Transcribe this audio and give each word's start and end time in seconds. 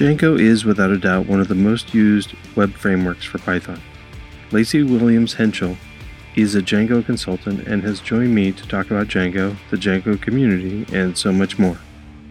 Django 0.00 0.40
is 0.40 0.64
without 0.64 0.90
a 0.90 0.96
doubt 0.96 1.26
one 1.26 1.42
of 1.42 1.48
the 1.48 1.54
most 1.54 1.92
used 1.92 2.32
web 2.56 2.72
frameworks 2.72 3.26
for 3.26 3.36
Python. 3.36 3.78
Lacey 4.50 4.82
Williams 4.82 5.34
Henschel 5.34 5.76
is 6.36 6.54
a 6.54 6.62
Django 6.62 7.04
consultant 7.04 7.68
and 7.68 7.82
has 7.82 8.00
joined 8.00 8.34
me 8.34 8.50
to 8.50 8.66
talk 8.66 8.86
about 8.86 9.08
Django, 9.08 9.54
the 9.68 9.76
Django 9.76 10.18
community, 10.18 10.86
and 10.96 11.18
so 11.18 11.30
much 11.30 11.58
more. 11.58 11.78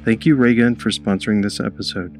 Thank 0.04 0.26
you, 0.26 0.36
Raygun, 0.36 0.78
for 0.78 0.90
sponsoring 0.90 1.44
this 1.44 1.60
episode. 1.60 2.18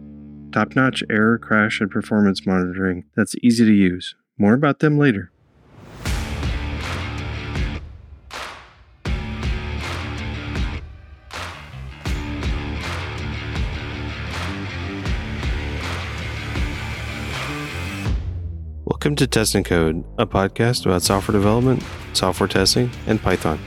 Top 0.54 0.76
notch 0.76 1.02
error, 1.10 1.40
crash, 1.40 1.82
and 1.82 1.90
performance 1.90 2.46
monitoring 2.46 3.06
that's 3.16 3.34
easy 3.42 3.66
to 3.66 3.74
use. 3.74 4.14
More 4.38 4.54
about 4.54 4.82
them 4.82 5.00
later. 5.00 5.32
Welcome 19.00 19.16
to 19.16 19.28
Test 19.28 19.56
and 19.56 19.64
Code, 19.64 20.04
a 20.18 20.28
podcast 20.28 20.86
about 20.86 21.04
software 21.04 21.32
development, 21.32 21.82
software 22.12 22.50
testing, 22.50 22.92
and 23.08 23.22
Python. 23.22 23.58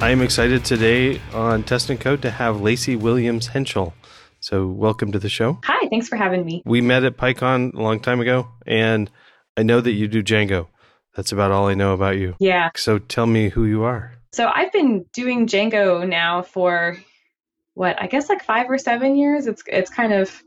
I 0.00 0.10
am 0.10 0.22
excited 0.22 0.64
today 0.64 1.20
on 1.32 1.64
Test 1.64 1.90
and 1.90 1.98
Code 1.98 2.22
to 2.22 2.30
have 2.30 2.60
Lacey 2.60 2.94
Williams 2.94 3.48
Henschel. 3.48 3.94
So, 4.38 4.68
welcome 4.68 5.10
to 5.10 5.18
the 5.18 5.28
show. 5.28 5.58
Hi, 5.64 5.88
thanks 5.88 6.06
for 6.06 6.14
having 6.14 6.44
me. 6.44 6.62
We 6.64 6.80
met 6.80 7.02
at 7.02 7.16
PyCon 7.16 7.74
a 7.74 7.82
long 7.82 7.98
time 7.98 8.20
ago, 8.20 8.46
and 8.64 9.10
I 9.56 9.64
know 9.64 9.80
that 9.80 9.90
you 9.90 10.06
do 10.06 10.22
Django. 10.22 10.68
That's 11.16 11.32
about 11.32 11.50
all 11.50 11.66
I 11.66 11.74
know 11.74 11.94
about 11.94 12.16
you. 12.16 12.36
Yeah. 12.38 12.70
So, 12.76 13.00
tell 13.00 13.26
me 13.26 13.48
who 13.48 13.64
you 13.64 13.82
are. 13.82 14.12
So, 14.32 14.48
I've 14.54 14.70
been 14.70 15.06
doing 15.12 15.48
Django 15.48 16.08
now 16.08 16.42
for 16.42 16.96
what 17.74 18.00
I 18.00 18.06
guess 18.06 18.28
like 18.28 18.42
five 18.42 18.70
or 18.70 18.78
seven 18.78 19.16
years. 19.16 19.46
It's 19.46 19.62
it's 19.66 19.90
kind 19.90 20.12
of 20.12 20.42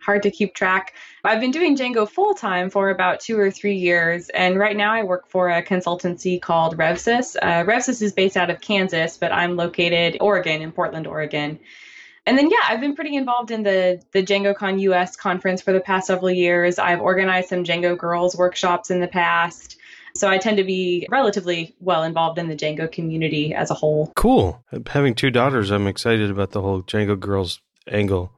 hard 0.00 0.22
to 0.22 0.30
keep 0.30 0.54
track. 0.54 0.94
I've 1.24 1.40
been 1.40 1.50
doing 1.50 1.76
Django 1.76 2.08
full 2.08 2.34
time 2.34 2.70
for 2.70 2.90
about 2.90 3.20
two 3.20 3.38
or 3.38 3.50
three 3.50 3.76
years, 3.76 4.30
and 4.30 4.58
right 4.58 4.76
now 4.76 4.92
I 4.92 5.02
work 5.02 5.28
for 5.28 5.50
a 5.50 5.62
consultancy 5.62 6.40
called 6.40 6.78
RevSys. 6.78 7.36
Uh, 7.40 7.64
RevSys 7.64 8.00
is 8.00 8.12
based 8.12 8.36
out 8.36 8.50
of 8.50 8.60
Kansas, 8.60 9.18
but 9.18 9.32
I'm 9.32 9.56
located 9.56 10.16
Oregon 10.20 10.62
in 10.62 10.72
Portland, 10.72 11.06
Oregon. 11.06 11.58
And 12.26 12.36
then 12.36 12.50
yeah, 12.50 12.58
I've 12.68 12.80
been 12.80 12.94
pretty 12.94 13.16
involved 13.16 13.50
in 13.50 13.62
the 13.62 14.02
the 14.12 14.22
DjangoCon 14.22 14.80
US 14.80 15.16
conference 15.16 15.62
for 15.62 15.72
the 15.72 15.80
past 15.80 16.06
several 16.06 16.30
years. 16.30 16.78
I've 16.78 17.00
organized 17.00 17.48
some 17.48 17.64
Django 17.64 17.96
Girls 17.96 18.36
workshops 18.36 18.90
in 18.90 19.00
the 19.00 19.08
past. 19.08 19.77
So 20.14 20.28
I 20.28 20.38
tend 20.38 20.56
to 20.56 20.64
be 20.64 21.06
relatively 21.10 21.74
well 21.80 22.02
involved 22.02 22.38
in 22.38 22.48
the 22.48 22.56
Django 22.56 22.90
community 22.90 23.54
as 23.54 23.70
a 23.70 23.74
whole. 23.74 24.12
Cool. 24.16 24.62
Having 24.86 25.14
two 25.14 25.30
daughters, 25.30 25.70
I'm 25.70 25.86
excited 25.86 26.30
about 26.30 26.52
the 26.52 26.62
whole 26.62 26.82
Django 26.82 27.18
girls 27.18 27.60
angle. 27.86 28.32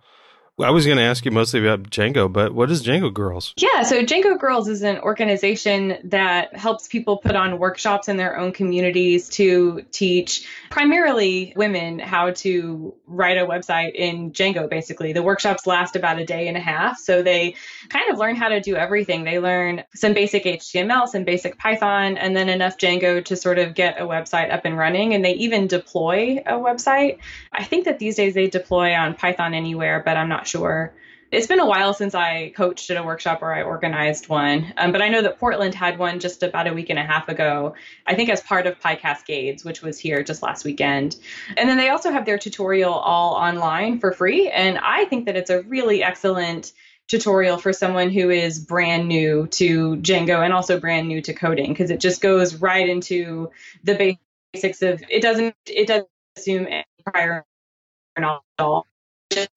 I 0.62 0.70
was 0.70 0.86
going 0.86 0.98
to 0.98 1.04
ask 1.04 1.24
you 1.24 1.30
mostly 1.30 1.60
about 1.60 1.84
Django, 1.84 2.32
but 2.32 2.54
what 2.54 2.70
is 2.70 2.84
Django 2.84 3.12
Girls? 3.12 3.54
Yeah, 3.56 3.82
so 3.82 4.02
Django 4.02 4.38
Girls 4.38 4.68
is 4.68 4.82
an 4.82 4.98
organization 4.98 5.98
that 6.04 6.56
helps 6.56 6.88
people 6.88 7.18
put 7.18 7.36
on 7.36 7.58
workshops 7.58 8.08
in 8.08 8.16
their 8.16 8.38
own 8.38 8.52
communities 8.52 9.28
to 9.30 9.82
teach 9.90 10.46
primarily 10.70 11.52
women 11.56 11.98
how 11.98 12.32
to 12.32 12.94
write 13.06 13.38
a 13.38 13.46
website 13.46 13.94
in 13.94 14.32
Django, 14.32 14.68
basically. 14.68 15.12
The 15.12 15.22
workshops 15.22 15.66
last 15.66 15.96
about 15.96 16.18
a 16.18 16.24
day 16.24 16.48
and 16.48 16.56
a 16.56 16.60
half. 16.60 16.98
So 16.98 17.22
they 17.22 17.54
kind 17.88 18.10
of 18.10 18.18
learn 18.18 18.36
how 18.36 18.48
to 18.48 18.60
do 18.60 18.76
everything. 18.76 19.24
They 19.24 19.38
learn 19.38 19.84
some 19.94 20.14
basic 20.14 20.44
HTML, 20.44 21.08
some 21.08 21.24
basic 21.24 21.58
Python, 21.58 22.16
and 22.16 22.36
then 22.36 22.48
enough 22.48 22.76
Django 22.76 23.24
to 23.24 23.36
sort 23.36 23.58
of 23.58 23.74
get 23.74 24.00
a 24.00 24.04
website 24.04 24.52
up 24.52 24.64
and 24.64 24.76
running. 24.76 25.14
And 25.14 25.24
they 25.24 25.34
even 25.34 25.66
deploy 25.66 26.42
a 26.46 26.52
website. 26.52 27.18
I 27.52 27.64
think 27.64 27.84
that 27.84 27.98
these 27.98 28.16
days 28.16 28.34
they 28.34 28.48
deploy 28.48 28.94
on 28.94 29.14
Python 29.14 29.54
Anywhere, 29.60 30.02
but 30.04 30.16
I'm 30.16 30.28
not 30.28 30.46
sure. 30.50 30.92
It's 31.30 31.46
been 31.46 31.60
a 31.60 31.66
while 31.66 31.94
since 31.94 32.12
I 32.12 32.52
coached 32.56 32.90
at 32.90 32.96
a 32.96 33.04
workshop 33.04 33.40
or 33.40 33.54
I 33.54 33.62
organized 33.62 34.28
one, 34.28 34.72
um, 34.76 34.90
but 34.90 35.00
I 35.00 35.08
know 35.08 35.22
that 35.22 35.38
Portland 35.38 35.76
had 35.76 35.96
one 35.96 36.18
just 36.18 36.42
about 36.42 36.66
a 36.66 36.74
week 36.74 36.90
and 36.90 36.98
a 36.98 37.04
half 37.04 37.28
ago, 37.28 37.74
I 38.04 38.16
think 38.16 38.30
as 38.30 38.40
part 38.40 38.66
of 38.66 38.80
PyCascades, 38.80 39.64
which 39.64 39.80
was 39.80 39.96
here 39.96 40.24
just 40.24 40.42
last 40.42 40.64
weekend. 40.64 41.16
And 41.56 41.68
then 41.68 41.76
they 41.78 41.90
also 41.90 42.10
have 42.10 42.26
their 42.26 42.36
tutorial 42.36 42.92
all 42.92 43.34
online 43.34 44.00
for 44.00 44.10
free. 44.10 44.50
And 44.50 44.76
I 44.78 45.04
think 45.04 45.26
that 45.26 45.36
it's 45.36 45.50
a 45.50 45.62
really 45.62 46.02
excellent 46.02 46.72
tutorial 47.06 47.58
for 47.58 47.72
someone 47.72 48.10
who 48.10 48.30
is 48.30 48.58
brand 48.58 49.06
new 49.06 49.46
to 49.48 49.96
Django 49.98 50.44
and 50.44 50.52
also 50.52 50.80
brand 50.80 51.06
new 51.06 51.22
to 51.22 51.32
coding 51.32 51.68
because 51.68 51.90
it 51.90 52.00
just 52.00 52.20
goes 52.20 52.56
right 52.56 52.88
into 52.88 53.50
the 53.84 54.18
basics 54.52 54.82
of 54.82 55.02
it 55.08 55.20
doesn't 55.20 55.54
it 55.66 55.86
doesn't 55.86 56.08
assume 56.36 56.66
prior 57.04 57.44
knowledge 58.18 58.42
at 58.58 58.64
all 58.64 58.86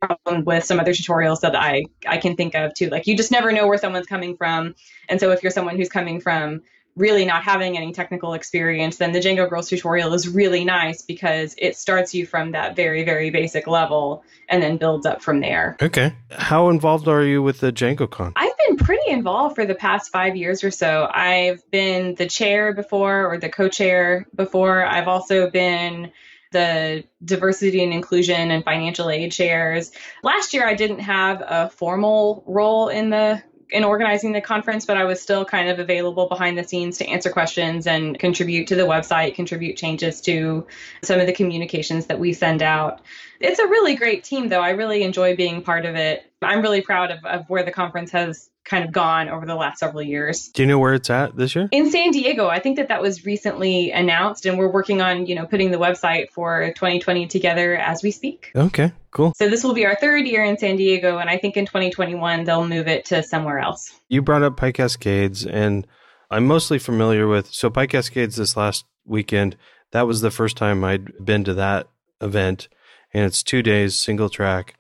problem 0.02 0.46
with 0.46 0.64
some 0.64 0.80
other 0.80 0.94
tutorials 0.94 1.42
that 1.42 1.56
I, 1.56 1.86
I 2.08 2.18
can 2.18 2.36
think 2.36 2.56
of 2.56 2.74
too. 2.74 2.90
Like 2.90 3.08
you 3.08 3.18
just 3.18 3.32
never 3.32 3.52
know 3.52 3.68
where 3.68 3.78
someone's 3.78 4.08
coming 4.08 4.38
from. 4.38 4.76
And 5.10 5.20
so 5.20 5.32
if 5.32 5.44
you're 5.44 5.52
someone 5.52 5.78
who's 5.78 5.90
coming 5.90 6.20
from 6.22 6.62
really 6.96 7.26
not 7.26 7.44
having 7.44 7.76
any 7.76 7.92
technical 7.92 8.34
experience, 8.34 8.98
then 8.98 9.14
the 9.14 9.20
Django 9.20 9.50
Girls 9.50 9.68
tutorial 9.68 10.14
is 10.14 10.28
really 10.28 10.64
nice 10.64 11.02
because 11.02 11.56
it 11.58 11.76
starts 11.76 12.14
you 12.14 12.28
from 12.28 12.52
that 12.52 12.76
very, 12.76 13.04
very 13.04 13.32
basic 13.32 13.66
level 13.66 14.24
and 14.48 14.62
then 14.62 14.78
builds 14.78 15.06
up 15.06 15.22
from 15.24 15.40
there. 15.40 15.76
Okay. 15.82 16.14
How 16.30 16.70
involved 16.70 17.08
are 17.08 17.24
you 17.24 17.42
with 17.42 17.62
the 17.62 17.74
DjangoCon? 17.74 18.34
I've 18.36 18.54
been 18.68 18.78
pretty 18.78 19.10
involved 19.10 19.56
for 19.56 19.66
the 19.66 19.74
past 19.74 20.12
five 20.12 20.36
years 20.36 20.64
or 20.64 20.70
so. 20.70 21.10
I've 21.12 21.70
been 21.72 22.14
the 22.16 22.28
chair 22.28 22.74
before 22.74 23.26
or 23.26 23.40
the 23.40 23.50
co 23.50 23.70
chair 23.70 24.28
before. 24.36 24.86
I've 24.86 25.08
also 25.08 25.50
been 25.50 26.12
the 26.53 27.03
diversity 27.25 27.84
and 27.84 27.94
inclusion 27.94 28.52
and 28.52 28.64
financial 28.64 29.09
aid 29.09 29.34
chairs. 29.34 29.91
Last 30.24 30.53
year, 30.53 30.66
I 30.66 30.74
didn't 30.74 31.00
have 31.00 31.44
a 31.46 31.69
formal 31.69 32.44
role 32.47 32.88
in 32.88 33.09
the 33.09 33.44
in 33.74 33.84
organizing 33.84 34.34
the 34.34 34.41
conference, 34.41 34.86
but 34.86 34.97
I 34.97 35.03
was 35.03 35.19
still 35.19 35.44
kind 35.44 35.68
of 35.68 35.80
available 35.80 36.28
behind 36.28 36.58
the 36.58 36.63
scenes 36.63 37.00
to 37.00 37.08
answer 37.08 37.31
questions 37.31 37.88
and 37.88 38.18
contribute 38.19 38.68
to 38.68 38.75
the 38.75 38.84
website, 38.84 39.34
contribute 39.34 39.78
changes 39.78 40.22
to 40.22 40.68
some 41.02 41.19
of 41.19 41.25
the 41.25 41.34
communications 41.34 42.06
that 42.06 42.19
we 42.19 42.34
send 42.34 42.62
out. 42.62 43.02
It's 43.40 43.59
a 43.59 43.66
really 43.66 43.96
great 43.96 44.24
team, 44.24 44.47
though. 44.47 44.62
I 44.62 44.69
really 44.72 45.02
enjoy 45.02 45.36
being 45.36 45.63
part 45.63 45.86
of 45.86 45.96
it. 45.96 46.31
I'm 46.42 46.62
really 46.62 46.81
proud 46.81 47.09
of, 47.09 47.25
of 47.25 47.50
where 47.50 47.63
the 47.63 47.72
conference 47.72 48.12
has 48.12 48.52
kind 48.66 48.85
of 48.85 48.91
gone 48.91 49.28
over 49.28 49.46
the 49.46 49.56
last 49.56 49.79
several 49.79 50.01
years. 50.01 50.47
Do 50.47 50.62
you 50.62 50.68
know 50.68 50.79
where 50.79 50.94
it's 50.94 51.09
at 51.09 51.35
this 51.35 51.53
year? 51.53 51.68
In 51.72 51.91
San 51.91 52.12
Diego. 52.12 52.47
I 52.47 52.59
think 52.59 52.78
that 52.78 52.88
that 52.88 53.01
was 53.01 53.25
recently 53.25 53.91
announced 53.91 54.46
and 54.46 54.57
we're 54.57 54.72
working 54.72 55.01
on, 55.01 55.25
you 55.25 55.35
know, 55.35 55.46
putting 55.46 55.72
the 55.72 55.78
website 55.78 56.29
for 56.29 56.72
2020 56.75 57.28
together 57.28 57.75
as 57.75 58.01
we 58.01 58.12
speak. 58.12 58.51
Okay, 58.56 58.94
cool. 59.12 59.34
So 59.35 59.50
this 59.50 59.63
will 59.63 59.74
be 59.74 59.85
our 59.85 59.96
third 59.96 60.25
year 60.25 60.46
in 60.46 60.57
San 60.57 60.78
Diego 60.78 61.18
and 61.18 61.29
I 61.29 61.38
think 61.38 61.57
in 61.57 61.66
2021 61.66 62.46
they'll 62.46 62.68
move 62.68 62.88
it 62.88 63.06
to 63.06 63.22
somewhere 63.22 63.59
else. 63.59 63.91
You 64.07 64.22
brought 64.22 64.44
up 64.44 64.56
PyCascades 64.56 65.45
and 65.51 65.85
I'm 66.31 66.45
mostly 66.45 66.80
familiar 66.80 67.28
with 67.28 67.53
so 67.53 67.69
PyCascades 67.69 68.38
this 68.38 68.56
last 68.56 68.85
weekend. 69.06 69.57
That 69.91 70.07
was 70.07 70.22
the 70.22 70.31
first 70.31 70.56
time 70.56 70.84
I'd 70.84 71.12
been 71.24 71.44
to 71.44 71.53
that 71.56 71.88
event 72.22 72.69
and 73.13 73.25
it's 73.25 73.44
2 73.44 73.62
days 73.62 73.95
single 73.95 74.30
track. 74.30 74.75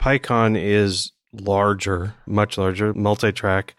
PyCon 0.00 0.60
is 0.60 1.12
larger, 1.32 2.14
much 2.26 2.58
larger, 2.58 2.94
multi 2.94 3.32
track. 3.32 3.74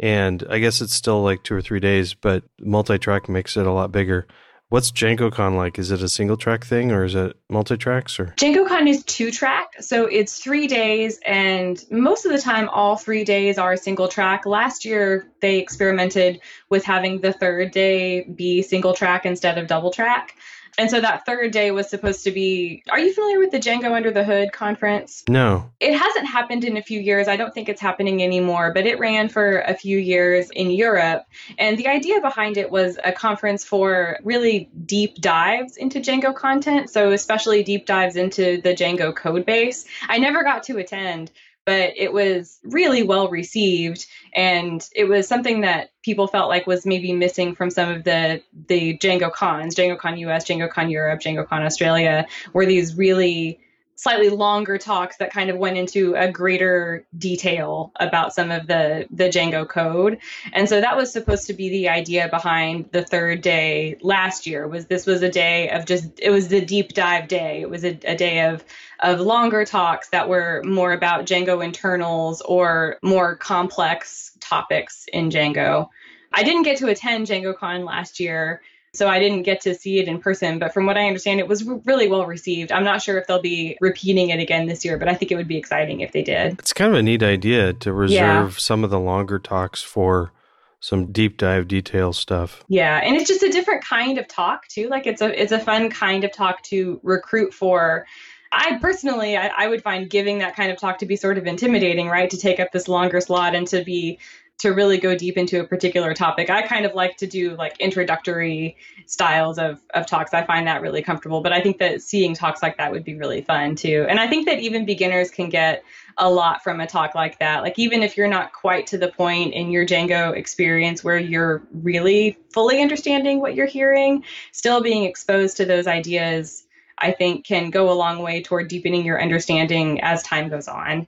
And 0.00 0.44
I 0.48 0.58
guess 0.58 0.80
it's 0.80 0.94
still 0.94 1.22
like 1.22 1.42
two 1.42 1.54
or 1.54 1.62
three 1.62 1.80
days, 1.80 2.14
but 2.14 2.44
multi 2.60 2.98
track 2.98 3.28
makes 3.28 3.56
it 3.56 3.66
a 3.66 3.72
lot 3.72 3.90
bigger. 3.90 4.26
What's 4.70 4.92
DjangoCon 4.92 5.56
like? 5.56 5.78
Is 5.78 5.90
it 5.90 6.02
a 6.02 6.10
single 6.10 6.36
track 6.36 6.62
thing 6.62 6.92
or 6.92 7.02
is 7.02 7.14
it 7.14 7.34
multi 7.48 7.78
tracks 7.78 8.20
or? 8.20 8.34
DjangoCon 8.36 8.86
is 8.86 9.02
two 9.04 9.30
track. 9.30 9.72
So 9.80 10.04
it's 10.04 10.38
three 10.38 10.66
days 10.66 11.18
and 11.24 11.82
most 11.90 12.26
of 12.26 12.32
the 12.32 12.38
time 12.38 12.68
all 12.68 12.96
three 12.96 13.24
days 13.24 13.56
are 13.56 13.78
single 13.78 14.08
track. 14.08 14.44
Last 14.44 14.84
year 14.84 15.26
they 15.40 15.58
experimented 15.58 16.40
with 16.68 16.84
having 16.84 17.22
the 17.22 17.32
third 17.32 17.70
day 17.70 18.24
be 18.24 18.60
single 18.60 18.92
track 18.92 19.24
instead 19.24 19.56
of 19.56 19.68
double 19.68 19.90
track. 19.90 20.34
And 20.78 20.88
so 20.90 21.00
that 21.00 21.26
third 21.26 21.50
day 21.50 21.72
was 21.72 21.90
supposed 21.90 22.24
to 22.24 22.30
be. 22.30 22.82
Are 22.88 23.00
you 23.00 23.12
familiar 23.12 23.40
with 23.40 23.50
the 23.50 23.58
Django 23.58 23.92
Under 23.92 24.12
the 24.12 24.24
Hood 24.24 24.52
conference? 24.52 25.24
No. 25.28 25.70
It 25.80 25.96
hasn't 25.96 26.26
happened 26.26 26.64
in 26.64 26.76
a 26.76 26.82
few 26.82 27.00
years. 27.00 27.26
I 27.26 27.36
don't 27.36 27.52
think 27.52 27.68
it's 27.68 27.80
happening 27.80 28.22
anymore, 28.22 28.72
but 28.72 28.86
it 28.86 28.98
ran 28.98 29.28
for 29.28 29.58
a 29.60 29.74
few 29.74 29.98
years 29.98 30.50
in 30.50 30.70
Europe. 30.70 31.26
And 31.58 31.76
the 31.76 31.88
idea 31.88 32.20
behind 32.20 32.56
it 32.56 32.70
was 32.70 32.98
a 33.04 33.10
conference 33.10 33.64
for 33.64 34.18
really 34.22 34.70
deep 34.86 35.16
dives 35.16 35.76
into 35.76 36.00
Django 36.00 36.34
content. 36.34 36.90
So, 36.90 37.10
especially 37.10 37.62
deep 37.64 37.84
dives 37.84 38.16
into 38.16 38.60
the 38.62 38.74
Django 38.74 39.14
code 39.14 39.44
base. 39.44 39.84
I 40.08 40.18
never 40.18 40.44
got 40.44 40.62
to 40.64 40.78
attend, 40.78 41.32
but 41.68 41.92
it 41.98 42.14
was 42.14 42.60
really 42.64 43.02
well 43.02 43.28
received 43.28 44.06
and 44.32 44.88
it 44.96 45.04
was 45.04 45.28
something 45.28 45.60
that 45.60 45.90
people 46.02 46.26
felt 46.26 46.48
like 46.48 46.66
was 46.66 46.86
maybe 46.86 47.12
missing 47.12 47.54
from 47.54 47.68
some 47.68 47.90
of 47.90 48.04
the 48.04 48.42
the 48.68 48.96
Django 48.96 49.30
cons, 49.30 49.74
Django 49.74 49.98
Con 49.98 50.16
US, 50.16 50.46
Django 50.46 50.70
Con 50.70 50.88
Europe, 50.88 51.20
Django 51.20 51.46
Con 51.46 51.62
Australia, 51.62 52.26
were 52.54 52.64
these 52.64 52.96
really 52.96 53.60
slightly 53.98 54.28
longer 54.28 54.78
talks 54.78 55.16
that 55.16 55.32
kind 55.32 55.50
of 55.50 55.58
went 55.58 55.76
into 55.76 56.14
a 56.14 56.30
greater 56.30 57.04
detail 57.18 57.90
about 57.96 58.32
some 58.32 58.52
of 58.52 58.68
the 58.68 59.06
the 59.10 59.24
Django 59.24 59.68
code. 59.68 60.18
And 60.52 60.68
so 60.68 60.80
that 60.80 60.96
was 60.96 61.12
supposed 61.12 61.48
to 61.48 61.52
be 61.52 61.68
the 61.68 61.88
idea 61.88 62.28
behind 62.28 62.90
the 62.92 63.04
third 63.04 63.42
day 63.42 63.96
last 64.00 64.46
year 64.46 64.68
was 64.68 64.86
this 64.86 65.04
was 65.04 65.22
a 65.22 65.28
day 65.28 65.68
of 65.70 65.84
just 65.84 66.20
it 66.20 66.30
was 66.30 66.46
the 66.46 66.64
deep 66.64 66.94
dive 66.94 67.26
day. 67.26 67.60
It 67.60 67.68
was 67.68 67.84
a, 67.84 67.98
a 68.04 68.16
day 68.16 68.46
of 68.46 68.64
of 69.00 69.18
longer 69.20 69.64
talks 69.64 70.10
that 70.10 70.28
were 70.28 70.62
more 70.64 70.92
about 70.92 71.26
Django 71.26 71.62
internals 71.62 72.40
or 72.40 72.98
more 73.02 73.34
complex 73.34 74.30
topics 74.38 75.06
in 75.12 75.28
Django. 75.28 75.88
I 76.32 76.44
didn't 76.44 76.62
get 76.62 76.78
to 76.78 76.88
attend 76.88 77.26
DjangoCon 77.26 77.84
last 77.84 78.20
year 78.20 78.62
so 78.94 79.08
I 79.08 79.18
didn't 79.18 79.42
get 79.42 79.60
to 79.62 79.74
see 79.74 79.98
it 79.98 80.08
in 80.08 80.18
person, 80.18 80.58
but 80.58 80.72
from 80.72 80.86
what 80.86 80.96
I 80.96 81.06
understand, 81.06 81.40
it 81.40 81.48
was 81.48 81.64
really 81.64 82.08
well 82.08 82.26
received. 82.26 82.72
I'm 82.72 82.84
not 82.84 83.02
sure 83.02 83.18
if 83.18 83.26
they'll 83.26 83.42
be 83.42 83.76
repeating 83.80 84.30
it 84.30 84.40
again 84.40 84.66
this 84.66 84.84
year, 84.84 84.96
but 84.96 85.08
I 85.08 85.14
think 85.14 85.30
it 85.30 85.36
would 85.36 85.48
be 85.48 85.56
exciting 85.56 86.00
if 86.00 86.12
they 86.12 86.22
did. 86.22 86.58
It's 86.58 86.72
kind 86.72 86.92
of 86.92 86.98
a 86.98 87.02
neat 87.02 87.22
idea 87.22 87.72
to 87.74 87.92
reserve 87.92 88.52
yeah. 88.52 88.58
some 88.58 88.84
of 88.84 88.90
the 88.90 89.00
longer 89.00 89.38
talks 89.38 89.82
for 89.82 90.32
some 90.80 91.12
deep 91.12 91.36
dive 91.36 91.68
detail 91.68 92.12
stuff. 92.12 92.64
Yeah, 92.68 92.98
and 92.98 93.16
it's 93.16 93.28
just 93.28 93.42
a 93.42 93.50
different 93.50 93.84
kind 93.84 94.18
of 94.18 94.28
talk 94.28 94.68
too. 94.68 94.88
Like 94.88 95.06
it's 95.06 95.20
a 95.20 95.40
it's 95.40 95.52
a 95.52 95.58
fun 95.58 95.90
kind 95.90 96.24
of 96.24 96.32
talk 96.32 96.62
to 96.64 97.00
recruit 97.02 97.52
for. 97.52 98.06
I 98.50 98.78
personally, 98.80 99.36
I, 99.36 99.48
I, 99.48 99.68
would 99.68 99.82
find 99.82 100.08
giving 100.08 100.38
that 100.38 100.56
kind 100.56 100.72
of 100.72 100.78
talk 100.78 100.96
to 101.00 101.06
be 101.06 101.16
sort 101.16 101.36
of 101.36 101.46
intimidating, 101.46 102.08
right? 102.08 102.30
To 102.30 102.38
take 102.38 102.58
up 102.58 102.72
this 102.72 102.88
longer 102.88 103.20
slot 103.20 103.54
and 103.54 103.66
to 103.68 103.84
be 103.84 104.18
to 104.58 104.70
really 104.70 104.98
go 104.98 105.14
deep 105.14 105.36
into 105.36 105.60
a 105.60 105.64
particular 105.64 106.12
topic. 106.14 106.50
I 106.50 106.62
kind 106.62 106.84
of 106.84 106.94
like 106.94 107.16
to 107.18 107.26
do 107.26 107.54
like 107.56 107.78
introductory 107.78 108.76
styles 109.06 109.58
of, 109.58 109.80
of 109.94 110.06
talks. 110.06 110.34
I 110.34 110.44
find 110.44 110.66
that 110.66 110.82
really 110.82 111.00
comfortable, 111.00 111.40
but 111.40 111.52
I 111.52 111.60
think 111.60 111.78
that 111.78 112.02
seeing 112.02 112.34
talks 112.34 112.60
like 112.60 112.76
that 112.78 112.90
would 112.90 113.04
be 113.04 113.14
really 113.14 113.40
fun 113.40 113.76
too. 113.76 114.04
And 114.08 114.18
I 114.18 114.26
think 114.26 114.46
that 114.46 114.58
even 114.58 114.84
beginners 114.84 115.30
can 115.30 115.48
get 115.48 115.84
a 116.16 116.28
lot 116.28 116.64
from 116.64 116.80
a 116.80 116.86
talk 116.86 117.14
like 117.14 117.38
that. 117.38 117.62
Like 117.62 117.78
even 117.78 118.02
if 118.02 118.16
you're 118.16 118.26
not 118.26 118.52
quite 118.52 118.88
to 118.88 118.98
the 118.98 119.08
point 119.08 119.54
in 119.54 119.70
your 119.70 119.86
Django 119.86 120.36
experience 120.36 121.04
where 121.04 121.18
you're 121.18 121.62
really 121.72 122.36
fully 122.50 122.82
understanding 122.82 123.40
what 123.40 123.54
you're 123.54 123.66
hearing, 123.66 124.24
still 124.50 124.82
being 124.82 125.04
exposed 125.04 125.56
to 125.58 125.64
those 125.64 125.86
ideas 125.86 126.64
I 127.00 127.12
think 127.12 127.46
can 127.46 127.70
go 127.70 127.90
a 127.90 127.94
long 127.94 128.22
way 128.22 128.42
toward 128.42 128.68
deepening 128.68 129.04
your 129.04 129.22
understanding 129.22 130.00
as 130.00 130.22
time 130.22 130.48
goes 130.48 130.68
on. 130.68 131.06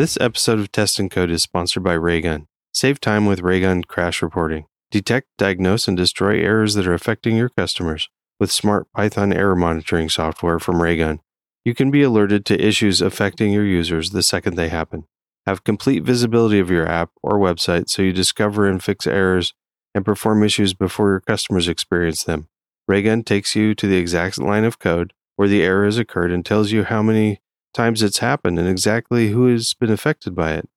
This 0.00 0.16
episode 0.18 0.58
of 0.58 0.72
Test 0.72 0.98
and 0.98 1.10
Code 1.10 1.30
is 1.30 1.42
sponsored 1.42 1.82
by 1.82 1.92
Raygun. 1.92 2.46
Save 2.72 3.02
time 3.02 3.26
with 3.26 3.42
Raygun 3.42 3.84
crash 3.84 4.22
reporting. 4.22 4.64
Detect, 4.90 5.26
diagnose, 5.36 5.86
and 5.86 5.94
destroy 5.94 6.40
errors 6.40 6.72
that 6.72 6.86
are 6.86 6.94
affecting 6.94 7.36
your 7.36 7.50
customers 7.50 8.08
with 8.38 8.50
smart 8.50 8.90
Python 8.96 9.30
error 9.30 9.54
monitoring 9.54 10.08
software 10.08 10.58
from 10.58 10.80
Raygun. 10.80 11.20
You 11.66 11.74
can 11.74 11.90
be 11.90 12.02
alerted 12.02 12.46
to 12.46 12.66
issues 12.66 13.02
affecting 13.02 13.52
your 13.52 13.66
users 13.66 14.12
the 14.12 14.22
second 14.22 14.54
they 14.54 14.70
happen. 14.70 15.04
Have 15.44 15.64
complete 15.64 16.02
visibility 16.02 16.58
of 16.58 16.70
your 16.70 16.88
app 16.88 17.10
or 17.22 17.32
website 17.32 17.90
so 17.90 18.00
you 18.00 18.14
discover 18.14 18.66
and 18.66 18.82
fix 18.82 19.06
errors 19.06 19.52
and 19.94 20.02
perform 20.02 20.42
issues 20.42 20.72
before 20.72 21.10
your 21.10 21.20
customers 21.20 21.68
experience 21.68 22.24
them. 22.24 22.48
Raygun 22.88 23.22
takes 23.22 23.54
you 23.54 23.74
to 23.74 23.86
the 23.86 23.98
exact 23.98 24.38
line 24.38 24.64
of 24.64 24.78
code 24.78 25.12
where 25.36 25.46
the 25.46 25.62
error 25.62 25.84
has 25.84 25.98
occurred 25.98 26.32
and 26.32 26.42
tells 26.42 26.72
you 26.72 26.84
how 26.84 27.02
many 27.02 27.42
times 27.72 28.02
it's 28.02 28.18
happened 28.18 28.58
and 28.58 28.68
exactly 28.68 29.28
who 29.28 29.46
has 29.46 29.74
been 29.74 29.90
affected 29.90 30.34
by 30.34 30.52
it. 30.54 30.68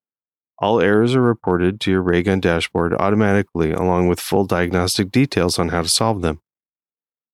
All 0.59 0.79
errors 0.79 1.15
are 1.15 1.21
reported 1.21 1.81
to 1.81 1.91
your 1.91 2.01
Raygun 2.01 2.39
dashboard 2.39 2.93
automatically, 2.93 3.71
along 3.71 4.07
with 4.07 4.19
full 4.19 4.45
diagnostic 4.45 5.11
details 5.11 5.59
on 5.59 5.69
how 5.69 5.81
to 5.81 5.89
solve 5.89 6.21
them. 6.21 6.41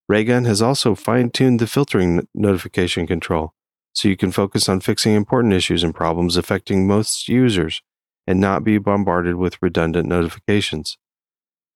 Raygun 0.07 0.45
has 0.45 0.61
also 0.61 0.95
fine 0.95 1.29
tuned 1.29 1.59
the 1.59 1.67
filtering 1.67 2.27
notification 2.33 3.05
control, 3.05 3.53
so 3.93 4.07
you 4.07 4.17
can 4.17 4.31
focus 4.31 4.67
on 4.67 4.79
fixing 4.79 5.13
important 5.13 5.53
issues 5.53 5.83
and 5.83 5.93
problems 5.93 6.37
affecting 6.37 6.87
most 6.87 7.27
users 7.27 7.81
and 8.25 8.39
not 8.39 8.63
be 8.63 8.77
bombarded 8.77 9.35
with 9.35 9.61
redundant 9.61 10.07
notifications. 10.07 10.97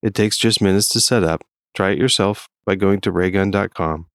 It 0.01 0.15
takes 0.15 0.38
just 0.38 0.62
minutes 0.62 0.89
to 0.89 1.00
set 1.00 1.24
up. 1.24 1.44
Try 1.75 1.91
it 1.91 2.00
yourself 2.00 2.47
by 2.65 2.75
going 2.75 3.01
to 3.01 3.12
raygun.com. 3.12 4.07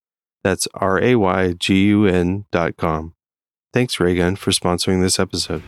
That's 0.42 0.68
R 0.74 1.02
A 1.02 1.14
Y 1.16 1.52
G 1.52 1.86
U 1.86 2.06
N.com. 2.06 3.14
Thanks, 3.78 4.00
Raygun, 4.00 4.34
for 4.34 4.50
sponsoring 4.50 5.00
this 5.02 5.20
episode. 5.20 5.60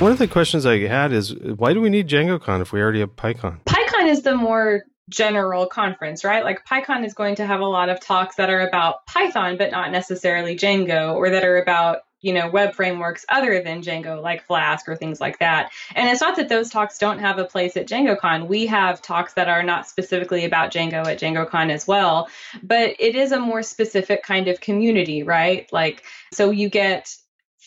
One 0.00 0.10
of 0.10 0.16
the 0.16 0.26
questions 0.26 0.64
I 0.64 0.78
had 0.86 1.12
is 1.12 1.34
why 1.34 1.74
do 1.74 1.82
we 1.82 1.90
need 1.90 2.08
DjangoCon 2.08 2.62
if 2.62 2.72
we 2.72 2.80
already 2.80 3.00
have 3.00 3.14
PyCon? 3.14 3.62
PyCon 3.64 4.08
is 4.08 4.22
the 4.22 4.34
more 4.34 4.84
general 5.10 5.66
conference, 5.66 6.24
right? 6.24 6.44
Like 6.44 6.64
PyCon 6.64 7.04
is 7.04 7.12
going 7.12 7.34
to 7.34 7.44
have 7.44 7.60
a 7.60 7.66
lot 7.66 7.90
of 7.90 8.00
talks 8.00 8.36
that 8.36 8.48
are 8.48 8.66
about 8.66 9.04
Python, 9.04 9.58
but 9.58 9.70
not 9.70 9.92
necessarily 9.92 10.56
Django, 10.56 11.14
or 11.14 11.28
that 11.28 11.44
are 11.44 11.58
about 11.58 11.98
you 12.20 12.32
know 12.32 12.48
web 12.48 12.74
frameworks 12.74 13.24
other 13.28 13.62
than 13.62 13.82
Django, 13.82 14.22
like 14.22 14.44
Flask 14.46 14.88
or 14.88 14.96
things 14.96 15.20
like 15.20 15.38
that. 15.38 15.70
And 15.94 16.08
it's 16.08 16.20
not 16.20 16.36
that 16.36 16.48
those 16.48 16.70
talks 16.70 16.98
don't 16.98 17.18
have 17.18 17.38
a 17.38 17.44
place 17.44 17.76
at 17.76 17.88
DjangoCon. 17.88 18.48
We 18.48 18.66
have 18.66 19.02
talks 19.02 19.34
that 19.34 19.48
are 19.48 19.62
not 19.62 19.88
specifically 19.88 20.44
about 20.44 20.72
Django 20.72 21.06
at 21.06 21.20
DjangoCon 21.20 21.70
as 21.70 21.86
well, 21.86 22.28
but 22.62 22.96
it 22.98 23.14
is 23.14 23.32
a 23.32 23.40
more 23.40 23.62
specific 23.62 24.22
kind 24.22 24.48
of 24.48 24.60
community, 24.60 25.22
right? 25.22 25.68
Like 25.72 26.02
so 26.32 26.50
you 26.50 26.68
get 26.68 27.14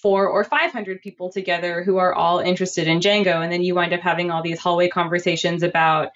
four 0.01 0.27
or 0.27 0.43
500 0.43 1.01
people 1.01 1.31
together 1.31 1.83
who 1.83 1.97
are 1.97 2.13
all 2.13 2.39
interested 2.39 2.87
in 2.87 2.99
Django. 2.99 3.43
And 3.43 3.51
then 3.51 3.61
you 3.61 3.75
wind 3.75 3.93
up 3.93 4.01
having 4.01 4.31
all 4.31 4.41
these 4.41 4.59
hallway 4.59 4.89
conversations 4.89 5.63
about 5.63 6.09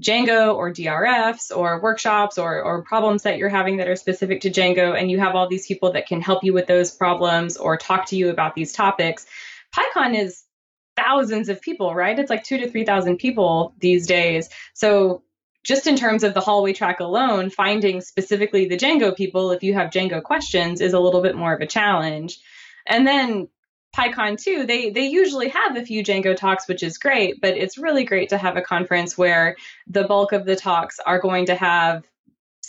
Django 0.00 0.54
or 0.54 0.72
DRFs 0.72 1.54
or 1.54 1.80
workshops 1.80 2.38
or, 2.38 2.62
or 2.62 2.82
problems 2.82 3.22
that 3.22 3.38
you're 3.38 3.48
having 3.48 3.76
that 3.76 3.88
are 3.88 3.96
specific 3.96 4.40
to 4.42 4.50
Django, 4.50 4.98
and 4.98 5.10
you 5.10 5.18
have 5.18 5.34
all 5.34 5.48
these 5.48 5.66
people 5.66 5.92
that 5.92 6.06
can 6.06 6.20
help 6.20 6.44
you 6.44 6.52
with 6.52 6.66
those 6.66 6.90
problems 6.90 7.56
or 7.56 7.76
talk 7.76 8.06
to 8.06 8.16
you 8.16 8.30
about 8.30 8.54
these 8.54 8.72
topics. 8.72 9.26
PyCon 9.74 10.18
is 10.18 10.44
thousands 10.96 11.48
of 11.48 11.60
people, 11.60 11.94
right? 11.94 12.18
It's 12.18 12.30
like 12.30 12.44
two 12.44 12.58
to 12.58 12.70
3,000 12.70 13.16
people 13.16 13.74
these 13.78 14.06
days. 14.06 14.48
So 14.74 15.22
just 15.64 15.86
in 15.86 15.96
terms 15.96 16.24
of 16.24 16.34
the 16.34 16.40
hallway 16.40 16.72
track 16.72 17.00
alone, 17.00 17.50
finding 17.50 18.00
specifically 18.00 18.66
the 18.66 18.76
Django 18.76 19.14
people, 19.14 19.52
if 19.52 19.62
you 19.62 19.74
have 19.74 19.90
Django 19.90 20.22
questions, 20.22 20.80
is 20.80 20.92
a 20.92 21.00
little 21.00 21.22
bit 21.22 21.36
more 21.36 21.54
of 21.54 21.60
a 21.60 21.66
challenge. 21.66 22.38
And 22.86 23.06
then 23.06 23.48
PyCon 23.96 24.42
too, 24.42 24.66
they 24.66 24.90
they 24.90 25.06
usually 25.06 25.48
have 25.48 25.76
a 25.76 25.84
few 25.84 26.02
Django 26.02 26.36
talks, 26.36 26.66
which 26.66 26.82
is 26.82 26.98
great, 26.98 27.40
but 27.40 27.56
it's 27.56 27.78
really 27.78 28.04
great 28.04 28.30
to 28.30 28.38
have 28.38 28.56
a 28.56 28.62
conference 28.62 29.18
where 29.18 29.56
the 29.86 30.04
bulk 30.04 30.32
of 30.32 30.44
the 30.44 30.56
talks 30.56 30.98
are 31.04 31.18
going 31.18 31.46
to 31.46 31.54
have 31.54 32.04